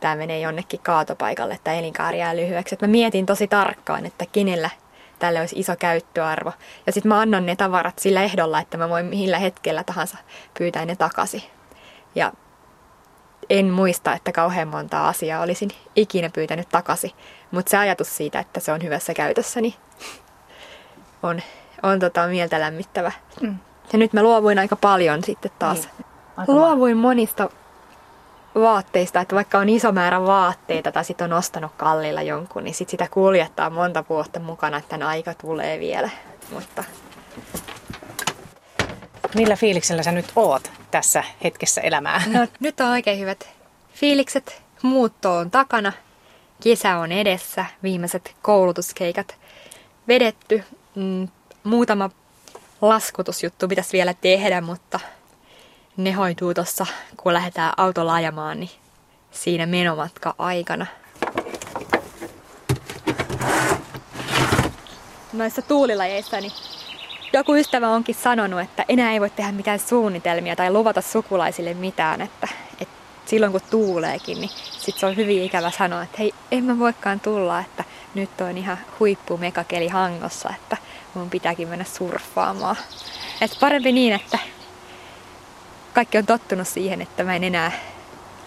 [0.00, 2.74] tämä menee jonnekin kaatopaikalle, että elinkaari jää lyhyeksi.
[2.74, 4.70] Et mä mietin tosi tarkkaan, että kenellä
[5.18, 6.52] tälle olisi iso käyttöarvo.
[6.86, 10.18] Ja sitten mä annan ne tavarat sillä ehdolla, että mä voin millä hetkellä tahansa
[10.58, 11.42] pyytää ne takaisin.
[12.14, 12.32] Ja
[13.50, 17.10] en muista, että kauhean monta asiaa olisin ikinä pyytänyt takaisin.
[17.50, 19.74] Mutta se ajatus siitä, että se on hyvässä käytössä, niin
[21.22, 21.42] on,
[21.82, 23.12] on tota mieltä lämmittävä.
[23.40, 23.58] Mm.
[23.92, 25.88] Ja nyt mä luovuin aika paljon sitten taas.
[25.98, 26.06] Niin.
[26.48, 27.50] Luovuin monista
[28.54, 32.88] vaatteista, että vaikka on iso määrä vaatteita tai sitten on ostanut kallilla jonkun, niin sit
[32.88, 36.10] sitä kuljettaa monta vuotta mukana, että tämän aika tulee vielä.
[36.52, 36.84] Mutta...
[39.34, 42.22] Millä fiiliksellä sä nyt oot tässä hetkessä elämää?
[42.26, 43.48] No nyt on oikein hyvät
[43.94, 44.62] fiilikset.
[44.82, 45.92] Muutto on takana.
[46.62, 47.66] Kesä on edessä.
[47.82, 49.36] Viimeiset koulutuskeikat
[50.08, 50.64] vedetty.
[50.94, 51.28] Mm,
[51.64, 52.10] muutama
[52.82, 55.00] laskutusjuttu pitäisi vielä tehdä, mutta
[55.96, 58.70] ne hoituu tuossa, kun lähdetään autolla ajamaan, niin
[59.30, 60.86] siinä menomatka aikana.
[65.32, 66.52] Noissa tuulilajeissa niin
[67.32, 72.20] joku ystävä onkin sanonut, että enää ei voi tehdä mitään suunnitelmia tai luvata sukulaisille mitään,
[72.20, 72.48] että,
[72.80, 72.94] että
[73.26, 77.20] silloin kun tuuleekin, niin sit se on hyvin ikävä sanoa, että hei, en mä voikaan
[77.20, 80.76] tulla, että nyt on ihan huippu megakeli hangossa, että
[81.14, 82.76] mun pitääkin mennä surffaamaan.
[83.40, 84.38] Et parempi niin, että
[85.94, 87.72] kaikki on tottunut siihen, että mä en enää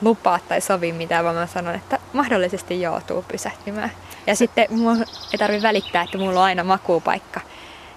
[0.01, 3.91] lupaa tai sovi mitään, vaan mä sanon, että mahdollisesti joo, tuu pysähtymään.
[4.27, 7.41] Ja sitten mulla ei tarvi välittää, että mulla on aina makuupaikka,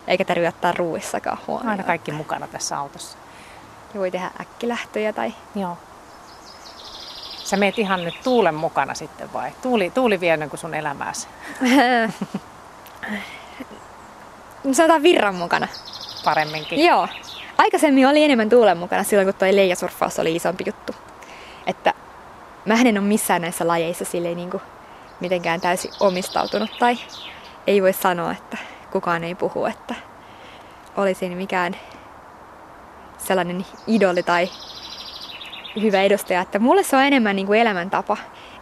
[0.06, 1.70] eikä tarvi ottaa ruuissakaan huomioon.
[1.70, 3.18] Aina kaikki mukana tässä autossa.
[3.94, 5.34] Ja voi tehdä äkkilähtöjä tai...
[5.54, 5.78] Joo.
[7.44, 9.52] Sä meet ihan nyt tuulen mukana sitten vai?
[9.62, 11.28] Tuuli, tuuli vie kuin sun elämääsi.
[14.72, 15.68] Sanotaan virran mukana.
[16.24, 16.84] Paremminkin.
[16.84, 17.08] Joo.
[17.58, 20.92] Aikaisemmin oli enemmän tuulen mukana silloin, kun toi leijasurffaus oli isompi juttu.
[21.66, 21.94] Että
[22.64, 24.62] mä en ole missään näissä lajeissa silleen niin kuin
[25.20, 26.98] mitenkään täysin omistautunut tai
[27.66, 28.56] ei voi sanoa, että
[28.92, 29.94] kukaan ei puhu, että
[30.96, 31.76] olisin mikään
[33.18, 34.48] sellainen idoli tai
[35.82, 38.16] hyvä edustaja, että mulle se on enemmän niin kuin elämäntapa.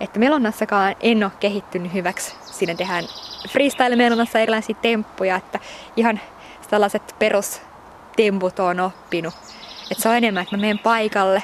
[0.05, 2.35] Että melonnassakaan en ole kehittynyt hyväksi.
[2.45, 3.05] Siinä tehdään
[3.49, 5.59] freestyle-melonnassa erilaisia temppuja, että
[5.97, 6.21] ihan
[6.71, 9.35] tällaiset perustemput on oppinut.
[9.91, 11.43] Että se on enemmän, että mä menen paikalle,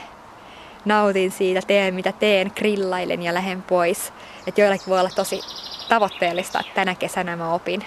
[0.84, 4.12] nautin siitä, teen mitä teen, grillailen ja lähden pois.
[4.46, 5.40] Että joillakin voi olla tosi
[5.88, 7.84] tavoitteellista, että tänä kesänä mä opin.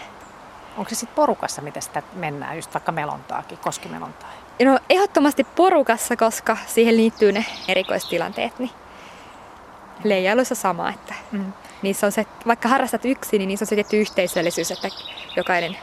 [0.77, 4.29] Onko se sitten porukassa, mitä sitä mennään, just vaikka melontaakin, koskimelontaa?
[4.65, 8.59] No ehdottomasti porukassa, koska siihen liittyy ne erikoistilanteet.
[8.59, 8.71] Niin
[10.03, 11.53] leijailuissa sama, että mm.
[11.81, 14.87] niissä on se, vaikka harrastat yksin, niin niissä on se tietty yhteisöllisyys, että
[15.35, 15.77] jokainen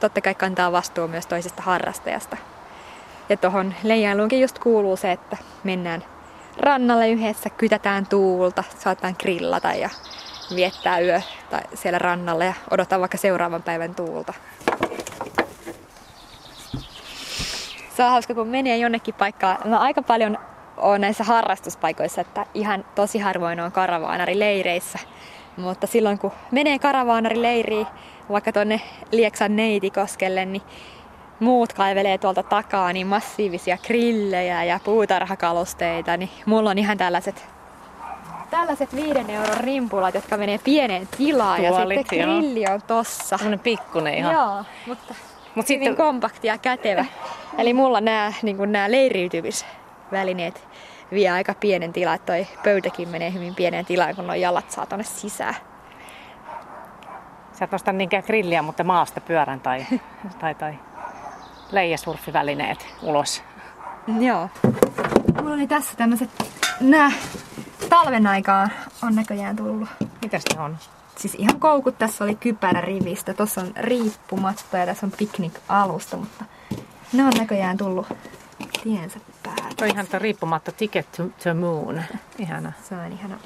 [0.00, 2.36] totta kai kantaa vastuun myös toisesta harrastajasta.
[3.28, 6.04] Ja tuohon leijailuunkin just kuuluu se, että mennään
[6.60, 9.90] rannalle yhdessä, kytätään tuulta, saataan grillata ja
[10.54, 14.34] viettää yö tai siellä rannalla ja odottaa vaikka seuraavan päivän tuulta.
[17.96, 19.68] Se on hauska, kun menee jonnekin paikkaan.
[19.68, 20.38] Mä aika paljon
[20.78, 24.98] on näissä harrastuspaikoissa, että ihan tosi harvoin on karavaanarileireissä.
[25.56, 27.86] Mutta silloin kun menee karavaanarileiriin,
[28.28, 28.80] vaikka tuonne
[29.12, 30.62] Lieksan Neitikoskelle, niin
[31.40, 37.44] muut kaivelee tuolta takaa niin massiivisia grillejä ja puutarhakalusteita, niin mulla on ihan tällaiset
[38.50, 43.38] tällaiset viiden euron rimpulat, jotka menee pieneen tilaan Tuolit, ja sitten grilli on tossa.
[43.38, 44.34] Sellainen pikkunen ihan.
[44.34, 45.14] Joo, mutta
[45.54, 45.96] Mut hyvin sitten...
[45.96, 47.04] kompakti ja kätevä.
[47.58, 48.90] Eli mulla nämä, niin nämä
[50.10, 50.68] leiriytymisvälineet
[51.12, 54.86] vie aika pienen tilan, että toi pöytäkin menee hyvin pieneen tilaan, kun nuo jalat saa
[54.86, 55.54] tonne sisään.
[57.52, 59.86] Sä et nosta niinkään grilliä, mutta maasta pyörän tai,
[60.40, 60.74] tai, tai
[61.72, 63.42] leijasurfivälineet ulos.
[64.20, 64.48] Joo.
[65.42, 66.30] Mulla oli tässä tämmöiset,
[66.80, 67.12] nää
[67.88, 68.70] talven aikaan
[69.02, 69.88] on näköjään tullut.
[70.22, 70.76] Mitäs ne on?
[71.16, 76.44] Siis ihan koukut, tässä oli kypärä rivistä, tuossa on riippumatta ja tässä on piknik-alusta, mutta
[77.12, 78.06] ne on näköjään tullut
[78.82, 79.20] tiensä
[79.56, 79.74] päälle.
[79.76, 82.02] Tuo ihan riippumatta Ticket to, to Moon.
[82.38, 82.72] Ihana.
[82.82, 83.38] Se on ihana.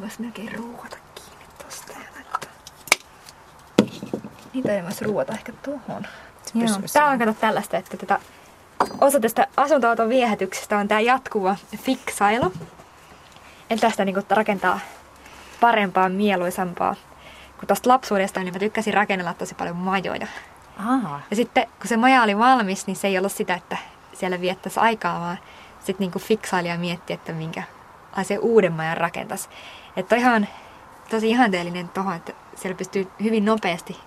[0.00, 2.50] Voisi melkein ruuata kiinni tosta laittaa.
[4.54, 6.06] Niitä ei voisi ruuata ehkä tuohon.
[6.54, 6.68] Joo.
[6.92, 8.18] Tää on kato tällaista, että tätä
[9.00, 12.52] osa tästä asuntoauton viehätyksestä on tämä jatkuva fiksailu.
[13.70, 14.80] Eli tästä niin rakentaa
[15.60, 16.94] parempaa, mieluisampaa.
[17.58, 20.26] Kun tuosta lapsuudesta niin mä tykkäsin rakennella tosi paljon majoja.
[20.78, 21.20] Aha.
[21.30, 23.76] Ja sitten kun se maja oli valmis, niin se ei ollut sitä, että
[24.22, 25.38] siellä viettäisi aikaa, vaan
[25.80, 27.62] sitten niin fiksaili ja mietti, että minkä
[28.22, 29.48] se uuden majan rakentaisi.
[29.96, 30.48] Että ihan
[31.10, 34.00] tosi ihanteellinen tuohon, että siellä pystyy hyvin nopeasti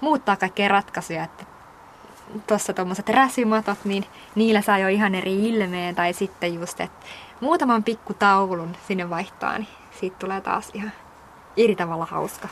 [0.00, 1.24] muuttaa kaikkea ratkaisuja.
[1.24, 1.44] Että
[2.46, 4.04] tuossa tuommoiset räsymatot, niin
[4.34, 5.94] niillä saa jo ihan eri ilmeen.
[5.94, 7.06] Tai sitten just, että
[7.40, 9.68] muutaman pikku taulun sinne vaihtaa, niin
[10.00, 10.92] siitä tulee taas ihan
[11.56, 12.48] eri tavalla hauska.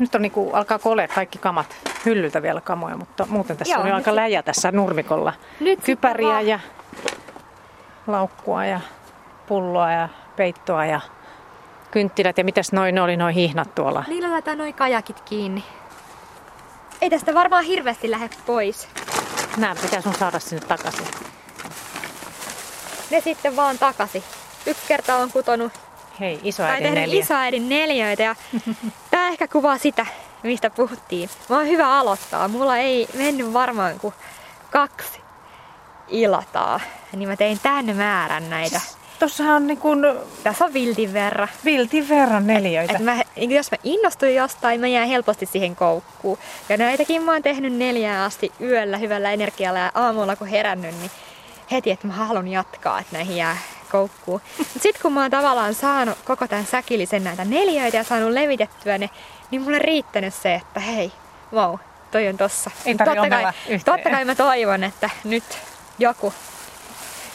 [0.00, 1.76] Nyt on niinku, alkaa kolea kaikki kamat
[2.06, 5.32] hyllyltä vielä kamoja, mutta muuten tässä Joo, on aika läjä tässä nurmikolla.
[5.60, 6.60] Nyt Kypäriä ja
[8.06, 8.80] laukkua ja
[9.46, 11.00] pulloa ja peittoa ja
[11.90, 14.04] kynttilät ja mitäs noin oli noin hihnat tuolla?
[14.08, 15.64] Niillä laitetaan noin kajakit kiinni.
[17.00, 18.88] Ei tästä varmaan hirveästi lähde pois.
[19.56, 21.06] Nämä pitää sun saada sinne takaisin.
[23.10, 24.22] Ne sitten vaan takaisin.
[24.66, 25.72] Yksi kerta on kutonut
[26.20, 27.20] Hei, isoäidin neljä.
[27.20, 28.34] isoäidin neljöitä ja
[29.10, 30.06] tää ehkä kuvaa sitä,
[30.42, 31.30] mistä puhuttiin.
[31.48, 32.48] Mä oon hyvä aloittaa.
[32.48, 34.14] Mulla ei mennyt varmaan kuin
[34.70, 35.20] kaksi
[36.08, 36.80] ilataa.
[37.16, 38.80] Niin mä tein tänne määrän näitä.
[39.18, 40.06] Tossahan on niin kun...
[40.42, 41.48] Tässä on viltin verran.
[41.64, 42.92] Viltin verran neljöitä.
[42.92, 46.38] Et, et mä, niin jos mä innostuin jostain, mä jään helposti siihen koukkuun.
[46.68, 51.10] Ja näitäkin mä oon tehnyt neljään asti yöllä hyvällä energialla ja aamulla kun herännyt, niin
[51.70, 53.56] heti, että mä haluan jatkaa, että näihin jää
[53.90, 54.40] koukkuun.
[54.80, 59.10] Sitten kun mä oon tavallaan saanut koko tämän säkillisen näitä neljöitä ja saanut levitettyä ne,
[59.50, 61.12] niin mulle riittänyt se, että hei,
[61.52, 61.78] wow,
[62.10, 62.70] toi on tossa.
[62.86, 63.52] Ei totta kai,
[63.84, 65.44] totta kai mä toivon, että nyt
[65.98, 66.34] joku,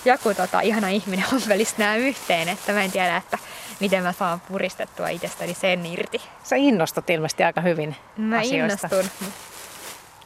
[0.06, 3.38] joku tota, ihana ihminen ompelisi nämä yhteen, että mä en tiedä, että
[3.80, 6.22] miten mä saan puristettua itsestäni sen irti.
[6.44, 8.88] Sä innostut ilmeisesti aika hyvin Mä asioista.
[8.92, 9.30] innostun.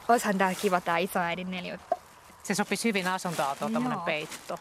[0.08, 1.78] Oishan tää kiva tää isoäidin neljä.
[2.42, 4.58] Se sopisi hyvin asuntoautoon, tämmönen peitto.